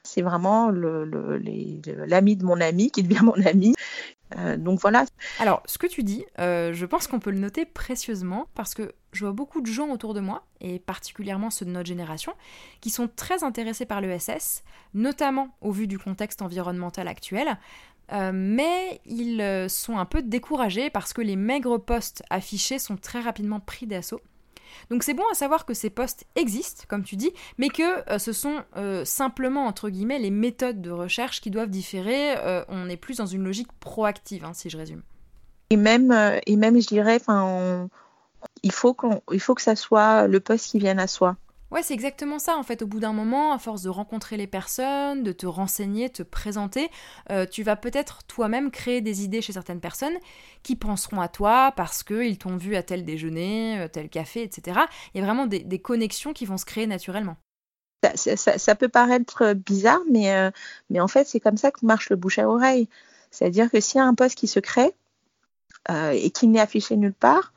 C'est 0.02 0.22
vraiment 0.22 0.70
l'ami 0.70 2.36
de 2.36 2.44
mon 2.44 2.60
ami 2.60 2.90
qui 2.90 3.02
devient 3.02 3.20
mon 3.22 3.44
ami. 3.44 3.74
donc 4.58 4.80
voilà. 4.80 5.04
Alors, 5.38 5.62
ce 5.66 5.78
que 5.78 5.86
tu 5.86 6.02
dis, 6.02 6.24
je 6.38 6.84
pense 6.86 7.06
qu'on 7.06 7.20
peut 7.20 7.30
le 7.30 7.38
noter 7.38 7.66
précieusement 7.66 8.46
parce 8.54 8.74
que 8.74 8.92
je 9.12 9.24
vois 9.24 9.32
beaucoup 9.32 9.60
de 9.60 9.66
gens 9.66 9.88
autour 9.90 10.14
de 10.14 10.20
moi, 10.20 10.44
et 10.60 10.78
particulièrement 10.78 11.50
ceux 11.50 11.64
de 11.64 11.70
notre 11.70 11.88
génération, 11.88 12.32
qui 12.80 12.90
sont 12.90 13.08
très 13.08 13.42
intéressés 13.42 13.86
par 13.86 14.00
l'ESS, 14.00 14.62
notamment 14.94 15.56
au 15.60 15.72
vu 15.72 15.86
du 15.86 15.98
contexte 15.98 16.42
environnemental 16.42 17.08
actuel, 17.08 17.58
euh, 18.12 18.30
mais 18.32 19.00
ils 19.04 19.40
euh, 19.40 19.68
sont 19.68 19.98
un 19.98 20.06
peu 20.06 20.22
découragés 20.22 20.88
parce 20.88 21.12
que 21.12 21.20
les 21.20 21.36
maigres 21.36 21.78
postes 21.78 22.22
affichés 22.30 22.78
sont 22.78 22.96
très 22.96 23.20
rapidement 23.20 23.60
pris 23.60 23.86
d'assaut. 23.86 24.20
Donc 24.90 25.02
c'est 25.02 25.14
bon 25.14 25.24
à 25.30 25.34
savoir 25.34 25.66
que 25.66 25.74
ces 25.74 25.90
postes 25.90 26.24
existent, 26.36 26.84
comme 26.88 27.02
tu 27.02 27.16
dis, 27.16 27.32
mais 27.58 27.68
que 27.68 28.10
euh, 28.10 28.18
ce 28.18 28.32
sont 28.32 28.62
simplement, 29.04 29.66
entre 29.66 29.90
guillemets, 29.90 30.18
les 30.18 30.30
méthodes 30.30 30.80
de 30.80 30.90
recherche 30.90 31.40
qui 31.40 31.50
doivent 31.50 31.70
différer. 31.70 32.34
on 32.68 32.88
est 32.88 32.96
plus 32.96 33.18
dans 33.18 33.26
une 33.26 33.44
logique 33.44 33.72
proactive, 33.80 34.44
hein, 34.44 34.52
si 34.54 34.70
je 34.70 34.76
résume. 34.76 35.02
Et 35.70 35.76
même, 35.76 36.14
et 36.46 36.56
même 36.56 36.80
je 36.80 36.86
dirais, 36.86 37.18
il, 38.62 38.72
faut 38.72 38.96
il 39.32 39.40
faut 39.40 39.54
que 39.54 39.62
ça 39.62 39.76
soit 39.76 40.26
le 40.26 40.40
poste 40.40 40.70
qui 40.70 40.78
vienne 40.78 41.00
à 41.00 41.06
soi. 41.06 41.36
Ouais, 41.70 41.82
c'est 41.82 41.92
exactement 41.92 42.38
ça. 42.38 42.56
En 42.56 42.62
fait, 42.62 42.80
au 42.80 42.86
bout 42.86 42.98
d'un 42.98 43.12
moment, 43.12 43.52
à 43.52 43.58
force 43.58 43.82
de 43.82 43.90
rencontrer 43.90 44.38
les 44.38 44.46
personnes, 44.46 45.22
de 45.22 45.32
te 45.32 45.46
renseigner, 45.46 46.08
te 46.08 46.22
présenter, 46.22 46.90
euh, 47.30 47.44
tu 47.44 47.62
vas 47.62 47.76
peut-être 47.76 48.24
toi-même 48.24 48.70
créer 48.70 49.02
des 49.02 49.22
idées 49.22 49.42
chez 49.42 49.52
certaines 49.52 49.80
personnes 49.80 50.16
qui 50.62 50.76
penseront 50.76 51.20
à 51.20 51.28
toi 51.28 51.72
parce 51.76 52.02
qu'ils 52.02 52.38
t'ont 52.38 52.56
vu 52.56 52.74
à 52.74 52.82
tel 52.82 53.04
déjeuner, 53.04 53.80
euh, 53.80 53.88
tel 53.88 54.08
café, 54.08 54.42
etc. 54.42 54.80
Il 55.12 55.18
y 55.18 55.22
a 55.22 55.26
vraiment 55.26 55.46
des, 55.46 55.78
connexions 55.78 56.32
qui 56.32 56.46
vont 56.46 56.56
se 56.56 56.64
créer 56.64 56.86
naturellement. 56.86 57.36
Ça, 58.14 58.74
peut 58.74 58.88
paraître 58.88 59.52
bizarre, 59.54 60.00
mais, 60.10 60.32
euh, 60.32 60.50
mais 60.88 61.00
en 61.00 61.08
fait, 61.08 61.26
c'est 61.26 61.40
comme 61.40 61.56
ça 61.58 61.70
que 61.70 61.84
marche 61.84 62.08
le 62.10 62.16
bouche 62.16 62.38
à 62.38 62.48
oreille. 62.48 62.88
C'est-à-dire 63.30 63.70
que 63.70 63.80
s'il 63.80 63.98
y 63.98 64.00
a 64.00 64.06
un 64.06 64.14
poste 64.14 64.36
qui 64.36 64.46
se 64.46 64.60
crée 64.60 64.94
et 65.88 66.30
qui 66.30 66.48
n'est 66.48 66.60
affiché 66.60 66.96
nulle 66.96 67.14
part, 67.14 67.52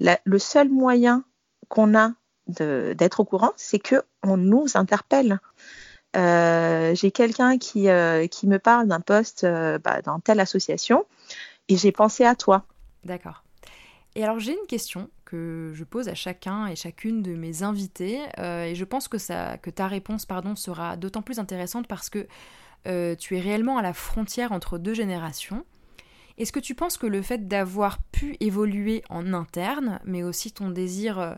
le 0.00 0.38
seul 0.38 0.68
moyen 0.68 1.24
qu'on 1.68 1.96
a 1.96 2.12
d'être 2.48 3.20
au 3.20 3.24
courant, 3.24 3.52
c'est 3.56 3.78
que 3.78 4.02
on 4.22 4.36
nous 4.36 4.66
interpelle. 4.74 5.40
Euh, 6.16 6.94
j'ai 6.94 7.10
quelqu'un 7.10 7.58
qui, 7.58 7.88
euh, 7.88 8.26
qui 8.26 8.46
me 8.46 8.58
parle 8.58 8.88
d'un 8.88 9.00
poste 9.00 9.44
euh, 9.44 9.78
bah, 9.78 10.00
dans 10.02 10.20
telle 10.20 10.40
association 10.40 11.04
et 11.68 11.76
j'ai 11.76 11.92
pensé 11.92 12.24
à 12.24 12.34
toi. 12.34 12.64
D'accord. 13.04 13.44
Et 14.14 14.24
alors 14.24 14.38
j'ai 14.38 14.52
une 14.52 14.66
question 14.66 15.10
que 15.26 15.72
je 15.74 15.84
pose 15.84 16.08
à 16.08 16.14
chacun 16.14 16.66
et 16.66 16.76
chacune 16.76 17.22
de 17.22 17.34
mes 17.34 17.62
invités 17.62 18.20
et 18.38 18.74
je 18.74 18.84
pense 18.84 19.06
que, 19.06 19.18
ça, 19.18 19.58
que 19.58 19.68
ta 19.68 19.86
réponse 19.86 20.24
pardon, 20.24 20.56
sera 20.56 20.96
d'autant 20.96 21.20
plus 21.20 21.38
intéressante 21.38 21.86
parce 21.86 22.08
que 22.08 22.26
tu 23.16 23.36
es 23.36 23.40
réellement 23.40 23.76
à 23.76 23.82
la 23.82 23.92
frontière 23.92 24.50
entre 24.50 24.78
deux 24.78 24.94
générations. 24.94 25.64
Est-ce 26.38 26.52
que 26.52 26.58
tu 26.58 26.74
penses 26.74 26.96
que 26.96 27.06
le 27.06 27.20
fait 27.20 27.46
d'avoir 27.46 27.98
pu 28.10 28.36
évoluer 28.40 29.04
en 29.10 29.34
interne, 29.34 30.00
mais 30.04 30.22
aussi 30.22 30.50
ton 30.50 30.70
désir 30.70 31.36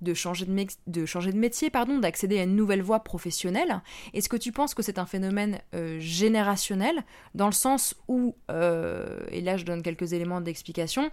de 0.00 0.14
changer 0.14 0.46
de, 0.46 0.66
de, 0.86 1.06
changer 1.06 1.32
de 1.32 1.38
métier, 1.38 1.70
pardon, 1.70 1.98
d'accéder 1.98 2.38
à 2.38 2.44
une 2.44 2.56
nouvelle 2.56 2.82
voie 2.82 3.00
professionnelle. 3.00 3.82
Est-ce 4.14 4.28
que 4.28 4.36
tu 4.36 4.52
penses 4.52 4.74
que 4.74 4.82
c'est 4.82 4.98
un 4.98 5.06
phénomène 5.06 5.60
euh, 5.74 5.98
générationnel, 6.00 7.04
dans 7.34 7.46
le 7.46 7.52
sens 7.52 7.94
où, 8.08 8.36
euh, 8.50 9.20
et 9.30 9.40
là 9.40 9.56
je 9.56 9.64
donne 9.64 9.82
quelques 9.82 10.12
éléments 10.12 10.40
d'explication, 10.40 11.10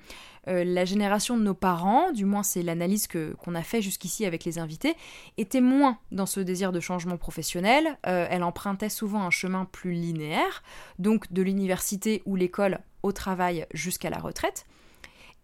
euh, 0.48 0.64
la 0.64 0.86
génération 0.86 1.38
de 1.38 1.44
nos 1.44 1.54
parents, 1.54 2.12
du 2.12 2.26
moins 2.26 2.44
c'est 2.44 2.62
l'analyse 2.62 3.08
qu'on 3.08 3.56
a 3.56 3.64
fait 3.64 3.82
jusqu'ici 3.82 4.26
avec 4.26 4.46
les 4.46 4.60
invités, 4.60 4.96
était 5.38 5.62
moins 5.62 5.98
dans 6.12 6.26
ce 6.26 6.40
désir 6.40 6.72
de 6.72 6.80
changement 6.80 7.18
professionnel, 7.18 7.98
elle 8.04 8.44
empruntait 8.44 8.90
souvent 8.90 9.22
un 9.22 9.30
chemin 9.30 9.66
plus 9.66 9.94
linéaire, 9.94 10.64
donc 11.00 11.32
de 11.32 11.42
l'université 11.42 12.22
ou 12.26 12.36
l'école 12.36 12.80
au 13.04 13.12
travail 13.12 13.66
jusqu'à 13.74 14.10
la 14.10 14.18
retraite. 14.18 14.66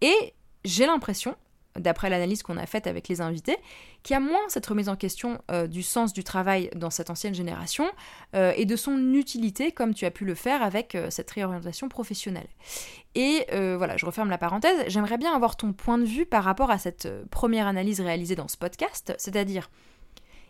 Et 0.01 0.33
j'ai 0.65 0.85
l'impression, 0.85 1.35
d'après 1.79 2.09
l'analyse 2.09 2.43
qu'on 2.43 2.57
a 2.57 2.65
faite 2.65 2.87
avec 2.87 3.07
les 3.07 3.21
invités, 3.21 3.57
qui 4.03 4.13
a 4.13 4.19
moins 4.19 4.41
cette 4.47 4.65
remise 4.65 4.89
en 4.89 4.95
question 4.95 5.39
euh, 5.51 5.67
du 5.67 5.83
sens 5.83 6.13
du 6.13 6.23
travail 6.23 6.69
dans 6.75 6.89
cette 6.89 7.09
ancienne 7.09 7.33
génération 7.33 7.85
euh, 8.35 8.53
et 8.55 8.65
de 8.65 8.75
son 8.75 9.13
utilité 9.13 9.71
comme 9.71 9.93
tu 9.93 10.05
as 10.05 10.11
pu 10.11 10.25
le 10.25 10.35
faire 10.35 10.61
avec 10.63 10.95
euh, 10.95 11.09
cette 11.09 11.29
réorientation 11.31 11.89
professionnelle. 11.89 12.47
Et 13.15 13.45
voilà, 13.51 13.97
je 13.97 14.05
referme 14.05 14.29
la 14.29 14.37
parenthèse, 14.37 14.85
j'aimerais 14.87 15.17
bien 15.17 15.33
avoir 15.35 15.57
ton 15.57 15.73
point 15.73 15.97
de 15.97 16.05
vue 16.05 16.25
par 16.25 16.45
rapport 16.45 16.71
à 16.71 16.77
cette 16.77 17.09
première 17.29 17.67
analyse 17.67 17.99
réalisée 17.99 18.35
dans 18.35 18.47
ce 18.47 18.55
podcast, 18.55 19.13
c'est-à-dire 19.17 19.69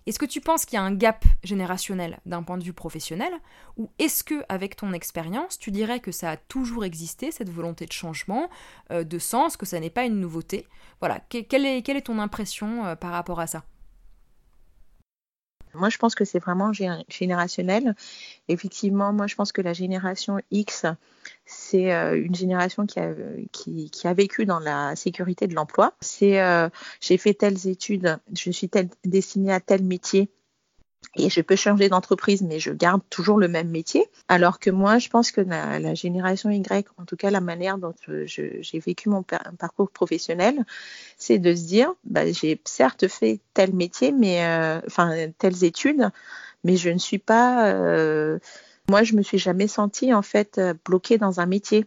est-ce 0.08 0.20
que 0.20 0.26
tu 0.26 0.42
penses 0.42 0.66
qu'il 0.66 0.78
y 0.78 0.80
a 0.80 0.84
un 0.84 0.94
gap 0.94 1.26
générationnel 1.44 2.20
d'un 2.26 2.42
point 2.44 2.58
de 2.58 2.64
vue 2.64 2.74
professionnel 2.74 3.34
Ou 3.78 3.90
est-ce 4.00 4.24
que, 4.24 4.44
avec 4.50 4.76
ton 4.76 4.94
expérience, 4.94 5.60
tu 5.60 5.72
dirais 5.72 6.00
que 6.00 6.12
ça 6.12 6.32
a 6.32 6.38
toujours 6.38 6.86
existé, 6.86 7.32
cette 7.32 7.50
volonté 7.50 7.86
de 7.86 7.92
changement, 7.92 8.50
euh, 8.92 9.04
de 9.04 9.20
sens, 9.20 9.58
que 9.58 9.66
ça 9.66 9.80
n'est 9.80 9.90
pas 9.90 10.06
une 10.06 10.20
nouveauté? 10.20 10.66
Voilà, 11.00 11.20
quelle 11.30 11.66
est, 11.66 12.02
ton 12.02 12.20
impression 12.20 12.86
euh, 12.86 12.96
par 12.96 13.12
rapport 13.12 13.40
à 13.40 13.48
ça? 13.48 13.64
Moi, 15.74 15.90
je 15.90 15.98
pense 15.98 16.16
que 16.16 16.26
c'est 16.26 16.40
vraiment 16.40 16.72
générationnel. 17.10 17.96
Effectivement, 18.48 19.14
moi, 19.14 19.28
je 19.28 19.36
pense 19.36 19.52
que 19.52 19.62
la 19.62 19.74
génération 19.74 20.40
X, 20.52 20.86
c'est 21.46 21.94
euh, 21.94 22.22
une 22.22 22.36
génération 22.36 22.86
qui 22.86 23.00
a, 23.00 24.14
vécu 24.14 24.46
dans 24.46 24.60
la 24.60 24.96
sécurité 24.96 25.48
de 25.48 25.56
l'emploi. 25.56 25.94
C'est 26.02 26.42
euh, 26.42 26.70
j'ai 27.00 27.18
fait 27.18 27.34
telles 27.34 27.68
études, 27.68 28.20
je 28.36 28.52
suis 28.52 28.70
destinée 29.06 29.54
à 29.54 29.60
tel 29.60 29.84
métier 29.84 30.30
et 31.18 31.30
je 31.30 31.42
peux 31.42 31.56
changer 31.56 31.90
d'entreprise, 31.90 32.42
mais 32.42 32.60
je 32.60 32.72
garde 32.72 33.02
toujours 33.10 33.38
le 33.38 33.48
même 33.48 33.70
métier. 33.70 34.06
Alors 34.30 34.60
que 34.60 34.70
moi, 34.70 34.98
je 34.98 35.10
pense 35.10 35.32
que 35.32 35.42
la, 35.42 35.94
génération 35.94 36.50
Y, 36.50 36.88
en 36.98 37.06
tout 37.06 37.18
cas 37.18 37.32
la 37.32 37.42
manière 37.42 37.78
dont 37.78 37.94
j'ai 38.26 38.80
vécu 38.80 39.10
mon 39.10 39.24
parcours 39.24 39.90
professionnel, 39.92 40.66
c'est 41.18 41.38
de 41.38 41.54
se 41.54 41.64
dire, 41.66 41.94
bah, 42.06 42.32
j'ai 42.32 42.62
certes 42.64 43.08
fait 43.08 43.42
tel 43.54 43.74
métier, 43.74 44.12
mais 44.12 44.46
euh, 44.46 44.80
enfin 44.88 45.30
telles 45.38 45.64
études, 45.64 46.10
mais 46.64 46.78
je 46.78 46.90
ne 46.90 47.00
suis 47.00 47.20
pas. 47.20 47.68
Euh, 47.74 48.40
moi, 48.90 49.04
je 49.04 49.16
me 49.16 49.22
suis 49.22 49.38
jamais 49.38 49.68
sentie 49.68 50.14
en 50.14 50.22
fait 50.22 50.62
bloquée 50.86 51.18
dans 51.18 51.42
un 51.42 51.46
métier. 51.46 51.86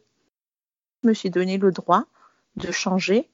Je 1.03 1.09
me 1.09 1.15
suis 1.15 1.31
donné 1.31 1.57
le 1.57 1.73
droit 1.73 2.05
de 2.57 2.71
changer 2.71 3.31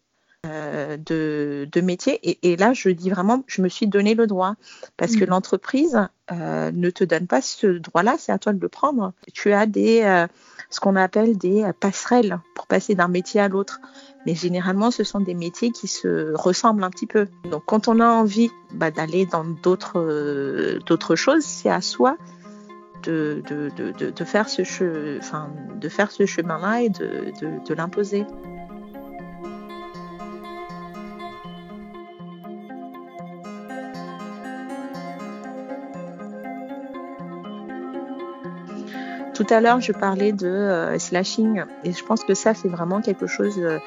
euh, 0.47 0.97
de, 0.97 1.69
de, 1.71 1.81
métier. 1.83 2.19
Et, 2.43 2.57
là, 2.57 2.73
je 2.73 2.89
dis 2.89 3.11
vraiment, 3.11 3.45
je 3.47 3.61
me 3.61 3.69
suis 3.69 3.87
donné 3.87 4.15
le 4.15 4.27
droit. 4.27 4.55
Parce 4.97 5.15
que 5.15 5.25
mm. 5.25 5.29
l'entreprise 5.29 6.09
euh, 6.33 6.71
ne 6.73 6.89
te 6.89 7.05
donne 7.05 7.27
pas 7.27 7.43
ce 7.43 7.67
droit-là, 7.67 8.17
c'est 8.19 8.33
à 8.33 8.39
toi 8.39 8.55
de 8.55 8.61
le 8.61 8.71
prendre. 8.71 9.13
Tu 9.35 9.53
as 9.53 9.67
des, 9.67 10.01
euh, 10.03 10.27
ce 10.71 10.81
qu'on 10.81 10.97
appelle 10.97 11.37
des 11.37 11.71
passerelles 11.79 12.41
pour 12.55 12.67
passer 12.67 12.95
d'un 12.95 13.09
métier 13.09 13.39
à 13.39 13.49
l'autre. 13.49 13.81
Mais 14.25 14.35
généralement, 14.35 14.91
ce 14.91 15.05
sont 15.05 15.21
des 15.21 15.35
métiers 15.35 15.73
qui 15.73 15.89
se 15.89 16.33
ressemblent 16.35 16.85
un 16.85 16.91
petit 16.91 17.07
peu. 17.07 17.27
Donc, 17.51 17.65
quand 17.67 17.89
on 17.89 18.01
a 18.01 18.09
envie 18.09 18.51
bah, 18.73 18.91
d'aller 18.91 19.27
dans 19.27 19.45
d'autres 19.45 20.79
d'autres 20.87 21.17
choses, 21.17 21.45
c'est 21.45 21.71
à 21.71 21.83
soi 21.83 22.17
de, 23.03 23.43
de, 23.47 23.71
de, 23.77 24.11
de, 24.11 24.25
faire 24.25 24.49
ce, 24.49 25.19
enfin, 25.19 25.51
de 25.75 25.89
faire 25.91 26.11
ce 26.11 26.25
chemin-là 26.25 26.83
et 26.83 26.89
de, 26.89 27.33
de 27.67 27.75
l'imposer. 27.75 28.25
Tout 39.41 39.55
à 39.55 39.63
l'heure, 39.63 39.81
je 39.81 39.93
parlais 39.93 40.33
de 40.33 40.47
euh, 40.47 40.99
slashing 40.99 41.65
et 41.83 41.93
je 41.93 42.05
pense 42.05 42.25
que 42.25 42.35
ça, 42.35 42.53
c'est 42.53 42.69
vraiment 42.69 43.01
quelque 43.01 43.27
chose 43.27 43.55
euh, 43.57 43.79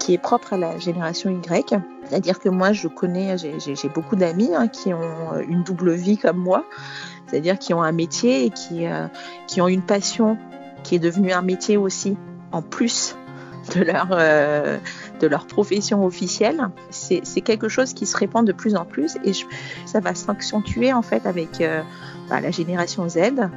qui 0.00 0.12
est 0.12 0.18
propre 0.18 0.54
à 0.54 0.56
la 0.56 0.76
génération 0.80 1.30
Y. 1.30 1.78
C'est-à-dire 2.04 2.40
que 2.40 2.48
moi, 2.48 2.72
je 2.72 2.88
connais, 2.88 3.36
j'ai 3.38 3.88
beaucoup 3.90 4.16
d'amis 4.16 4.50
hein, 4.56 4.66
qui 4.66 4.92
ont 4.92 5.34
euh, 5.34 5.44
une 5.46 5.62
double 5.62 5.92
vie 5.92 6.18
comme 6.18 6.38
moi, 6.38 6.64
c'est-à-dire 7.28 7.60
qui 7.60 7.74
ont 7.74 7.82
un 7.84 7.92
métier 7.92 8.44
et 8.46 8.50
qui, 8.50 8.86
qui 9.46 9.60
ont 9.60 9.68
une 9.68 9.82
passion 9.82 10.36
qui 10.82 10.96
est 10.96 10.98
devenue 10.98 11.30
un 11.30 11.42
métier 11.42 11.76
aussi, 11.76 12.16
en 12.50 12.60
plus 12.60 13.14
de 13.76 13.84
leur, 13.84 14.08
de 14.08 15.26
leur 15.28 15.46
profession 15.46 16.04
officielle. 16.04 16.70
C'est 16.90 17.40
quelque 17.42 17.68
chose 17.68 17.94
qui 17.94 18.04
se 18.04 18.16
répand 18.16 18.44
de 18.44 18.52
plus 18.52 18.74
en 18.74 18.84
plus 18.84 19.16
et 19.24 19.30
ça 19.86 20.00
va 20.00 20.16
s'accentuer 20.16 20.92
en 20.92 21.02
fait 21.02 21.24
avec 21.24 21.62
bah, 22.28 22.40
la 22.40 22.50
génération 22.50 23.08
Z 23.08 23.48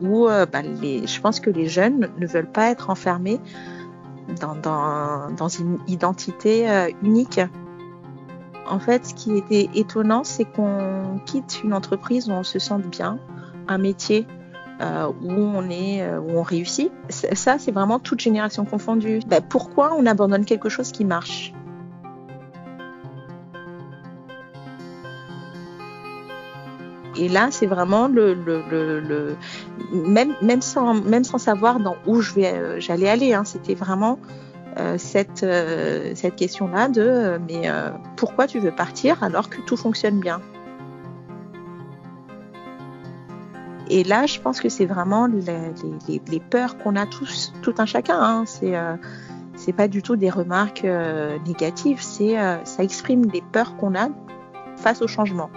où 0.00 0.28
euh, 0.28 0.46
bah, 0.46 0.62
je 0.62 1.20
pense 1.20 1.40
que 1.40 1.50
les 1.50 1.68
jeunes 1.68 2.08
ne 2.18 2.26
veulent 2.26 2.50
pas 2.50 2.70
être 2.70 2.90
enfermés 2.90 3.40
dans, 4.40 5.48
une 5.48 5.78
identité 5.88 6.70
euh, 6.70 6.88
unique. 7.02 7.40
En 8.68 8.78
fait, 8.78 9.04
ce 9.06 9.14
qui 9.14 9.36
était 9.36 9.68
étonnant, 9.74 10.22
c'est 10.22 10.44
qu'on 10.44 11.20
quitte 11.26 11.62
une 11.64 11.74
entreprise 11.74 12.28
où 12.28 12.32
on 12.32 12.44
se 12.44 12.58
sente 12.58 12.82
bien, 12.82 13.18
un 13.66 13.78
métier 13.78 14.26
euh, 14.80 15.08
où 15.22 15.32
on 15.32 15.68
est, 15.68 16.06
où 16.16 16.38
on 16.38 16.42
réussit. 16.42 16.92
Ça, 17.08 17.58
c'est 17.58 17.72
vraiment 17.72 17.98
toute 17.98 18.20
génération 18.20 18.64
confondue. 18.64 19.20
Bah, 19.26 19.40
pourquoi 19.40 19.92
on 19.98 20.06
abandonne 20.06 20.44
quelque 20.44 20.68
chose 20.68 20.92
qui 20.92 21.04
marche? 21.04 21.52
Et 27.20 27.28
là, 27.28 27.48
c'est 27.50 27.66
vraiment 27.66 28.08
le, 28.08 28.32
le, 28.34 29.36
même, 29.92 30.34
même, 30.40 30.62
sans, 30.62 30.94
même 30.94 31.22
sans 31.22 31.38
savoir 31.38 31.78
dans 31.78 31.96
où 32.06 32.20
je 32.20 32.32
vais, 32.32 32.80
j'allais 32.80 33.08
aller. 33.08 33.34
Hein, 33.34 33.44
C'était 33.44 33.74
vraiment 33.74 34.18
cette, 34.96 35.44
cette 36.14 36.36
question-là 36.36 36.88
de 36.88 37.38
mais 37.46 37.70
pourquoi 38.16 38.46
tu 38.46 38.58
veux 38.58 38.70
partir 38.70 39.22
alors 39.22 39.50
que 39.50 39.60
tout 39.66 39.76
fonctionne 39.76 40.18
bien? 40.18 40.40
Et 43.90 44.04
là, 44.04 44.24
je 44.24 44.40
pense 44.40 44.60
que 44.60 44.70
c'est 44.70 44.86
vraiment 44.86 45.26
les, 45.26 46.20
les, 46.30 46.40
peurs 46.40 46.78
qu'on 46.78 46.96
a 46.96 47.04
tous, 47.04 47.52
tout 47.60 47.74
un 47.78 47.86
chacun. 47.86 48.18
Hein. 48.18 48.44
C'est 48.46 48.74
c'est 49.60 49.74
pas 49.74 49.88
du 49.88 50.02
tout 50.02 50.16
des 50.16 50.30
remarques 50.30 50.86
euh, 50.86 51.38
négatives, 51.46 52.00
c'est 52.00 52.40
euh, 52.40 52.64
ça 52.64 52.82
exprime 52.82 53.26
des 53.26 53.42
peurs 53.52 53.76
qu'on 53.76 53.94
a 53.94 54.08
face 54.76 55.02
au 55.02 55.06
changement. 55.06 55.50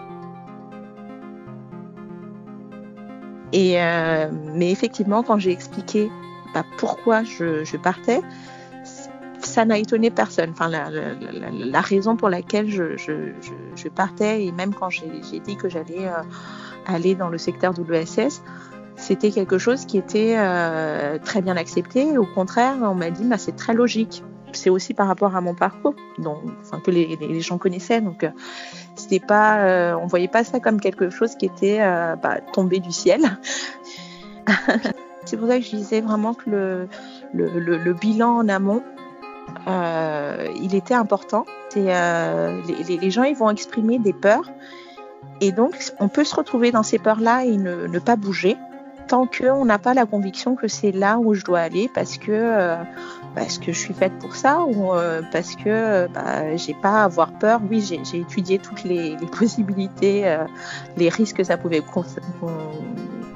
Euh, 3.54 4.30
mais 4.56 4.72
effectivement, 4.72 5.24
quand 5.24 5.38
j'ai 5.38 5.52
expliqué 5.52 6.10
bah, 6.54 6.64
pourquoi 6.78 7.24
je, 7.24 7.78
partais, 7.78 8.22
ça 9.40 9.66
n'a 9.66 9.78
étonné 9.78 10.10
personne. 10.10 10.52
Enfin, 10.52 10.70
la, 10.70 11.82
raison 11.82 12.16
pour 12.16 12.30
laquelle 12.30 12.70
je, 12.70 13.88
partais 13.90 14.46
et 14.46 14.52
même 14.52 14.74
quand 14.74 14.90
j'ai 14.90 15.40
dit 15.40 15.56
que 15.56 15.70
j'allais 15.70 16.10
aller 16.86 17.16
dans 17.16 17.30
le 17.30 17.38
secteur 17.38 17.74
de 17.74 17.84
l'ESS, 17.84 18.42
c'était 18.96 19.32
quelque 19.32 19.58
chose 19.58 19.86
qui 19.86 19.98
était 19.98 20.36
euh, 20.38 21.18
très 21.24 21.42
bien 21.42 21.58
accepté. 21.58 22.18
Au 22.18 22.26
contraire, 22.26 22.76
on 22.82 22.96
m'a 22.96 23.10
dit, 23.10 23.24
bah, 23.24 23.38
c'est 23.38 23.56
très 23.56 23.74
logique. 23.74 24.24
C'est 24.54 24.70
aussi 24.70 24.94
par 24.94 25.08
rapport 25.08 25.36
à 25.36 25.42
mon 25.42 25.54
parcours, 25.54 25.96
donc, 26.18 26.40
que 26.84 26.92
les, 26.92 27.18
les, 27.20 27.42
gens 27.42 27.58
connaissaient. 27.58 28.02
Donc, 28.02 28.24
euh, 28.24 28.30
c'était 28.96 29.20
pas, 29.20 29.60
euh, 29.60 29.96
on 29.96 30.08
voyait 30.08 30.28
pas 30.28 30.44
ça 30.44 30.60
comme 30.60 30.80
quelque 30.80 31.10
chose 31.10 31.36
qui 31.36 31.46
était 31.46 31.80
euh, 31.82 32.16
bah, 32.16 32.40
tombé 32.54 32.80
du 32.80 32.92
ciel. 32.92 33.22
c'est 35.26 35.38
pour 35.38 35.48
ça 35.48 35.58
que 35.58 35.66
je 35.66 35.76
disais 35.76 36.02
vraiment 36.02 36.34
que 36.34 36.50
le, 36.50 36.88
le, 37.34 37.94
bilan 37.94 38.38
en 38.38 38.50
amont, 38.50 38.84
il 39.68 40.76
était 40.76 40.94
important. 40.94 41.46
Les, 41.76 42.98
les, 42.98 43.12
gens, 43.12 43.24
ils 43.24 43.36
vont 43.36 43.50
exprimer 43.50 44.00
des 44.00 44.14
peurs. 44.14 44.50
Et 45.42 45.52
donc, 45.52 45.76
on 46.00 46.10
peut 46.10 46.24
se 46.24 46.36
retrouver 46.36 46.72
dans 46.72 46.84
ces 46.84 47.00
peurs-là 47.00 47.46
et 47.46 47.58
ne 47.58 48.00
pas 48.00 48.16
bouger 48.16 48.58
tant 49.08 49.28
qu'on 49.28 49.66
n'a 49.66 49.80
pas 49.80 49.94
la 49.94 50.06
conviction 50.06 50.56
que 50.56 50.68
c'est 50.68 50.92
là 50.92 51.20
où 51.20 51.34
je 51.34 51.44
dois 51.44 51.60
aller 51.60 51.90
parce 51.94 52.18
que 52.18 52.32
euh, 52.32 52.84
parce 53.36 53.58
que 53.58 53.72
je 53.72 53.80
suis 53.80 53.94
faite 53.94 54.14
pour 54.20 54.36
ça 54.36 54.64
ou 54.64 54.94
euh, 54.94 55.22
parce 55.32 55.56
que 55.56 56.08
bah, 56.14 56.56
j'ai 56.56 56.74
pas 56.74 57.02
à 57.02 57.04
avoir 57.06 57.32
peur. 57.34 57.62
Oui, 57.70 57.82
j'ai 57.82 58.20
étudié 58.20 58.60
toutes 58.60 58.84
les, 58.84 59.18
possibilités, 59.38 60.28
euh, 60.28 60.46
les 60.98 61.10
risques 61.10 61.38
que 61.38 61.44
ça 61.44 61.58
pouvait 61.58 61.82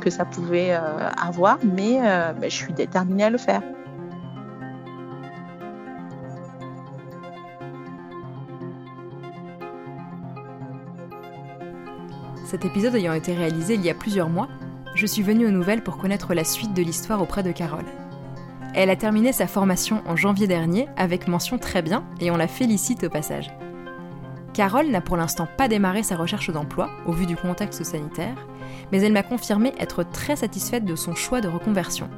que 0.02 0.10
ça 0.10 0.26
pouvait 0.26 0.74
euh, 0.74 1.10
avoir, 1.22 1.58
mais 1.64 2.00
bah, 2.00 2.50
je 2.50 2.56
suis 2.56 2.74
déterminée 2.74 3.24
à 3.24 3.30
le 3.30 3.38
faire. 3.38 3.62
Cet 12.46 12.64
épisode 12.64 12.96
ayant 12.96 13.12
été 13.12 13.34
réalisé 13.34 13.74
il 13.74 13.84
y 13.84 13.90
a 13.90 13.94
plusieurs 13.94 14.30
mois, 14.30 14.48
je 14.98 15.06
suis 15.06 15.22
venue 15.22 15.46
aux 15.46 15.52
nouvelles 15.52 15.84
pour 15.84 15.98
connaître 15.98 16.34
la 16.34 16.44
suite 16.44 16.74
de 16.74 16.82
l'histoire 16.82 17.22
auprès 17.22 17.44
de 17.44 17.52
Carole. 17.52 17.86
Elle 18.74 18.90
a 18.90 18.96
terminé 18.96 19.32
sa 19.32 19.46
formation 19.46 20.02
en 20.08 20.16
janvier 20.16 20.48
dernier 20.48 20.88
avec 20.98 21.28
mention 21.28 21.60
très 21.60 21.84
bien 21.84 22.04
et 22.20 22.32
on 22.32 22.38
la 22.38 22.48
félicite 22.48 23.04
au 23.04 23.10
passage. 23.10 23.52
Carole 24.56 24.88
n'a 24.88 25.02
pour 25.02 25.16
l'instant 25.16 25.48
pas 25.56 25.68
démarré 25.68 26.02
sa 26.02 26.16
recherche 26.16 26.50
d'emploi 26.50 26.90
au 27.06 27.12
vu 27.12 27.28
du 27.28 27.36
contexte 27.36 27.84
sanitaire, 27.84 28.48
mais 28.92 29.00
elle 29.02 29.14
m'a 29.14 29.22
confirmé 29.22 29.72
être 29.80 30.02
très 30.04 30.36
satisfaite 30.36 30.84
de 30.84 30.96
son 30.96 31.14
choix 31.14 31.42
de 31.42 31.48
reconversion. 31.48 32.10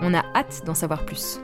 On 0.00 0.12
a 0.12 0.24
hâte 0.34 0.62
d'en 0.66 0.74
savoir 0.74 1.06
plus. 1.06 1.40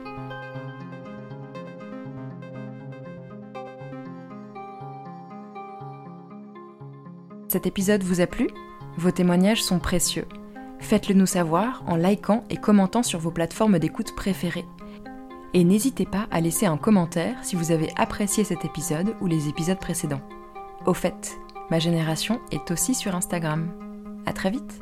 Cet 7.47 7.65
épisode 7.65 8.03
vous 8.03 8.19
a 8.19 8.27
plu? 8.27 8.49
Vos 8.97 9.11
témoignages 9.11 9.63
sont 9.63 9.79
précieux. 9.79 10.27
Faites-le 10.81 11.15
nous 11.15 11.25
savoir 11.25 11.83
en 11.87 11.95
likant 11.95 12.43
et 12.49 12.57
commentant 12.57 13.03
sur 13.03 13.19
vos 13.19 13.31
plateformes 13.31 13.79
d'écoute 13.79 14.13
préférées. 14.15 14.65
Et 15.53 15.63
n'hésitez 15.63 16.05
pas 16.05 16.27
à 16.31 16.41
laisser 16.41 16.65
un 16.65 16.77
commentaire 16.77 17.37
si 17.43 17.55
vous 17.55 17.71
avez 17.71 17.89
apprécié 17.95 18.43
cet 18.43 18.65
épisode 18.65 19.15
ou 19.21 19.27
les 19.27 19.47
épisodes 19.47 19.79
précédents. 19.79 20.21
Au 20.85 20.93
fait, 20.93 21.37
ma 21.69 21.79
génération 21.79 22.41
est 22.51 22.71
aussi 22.71 22.93
sur 22.93 23.15
Instagram. 23.15 23.71
À 24.25 24.33
très 24.33 24.49
vite 24.49 24.81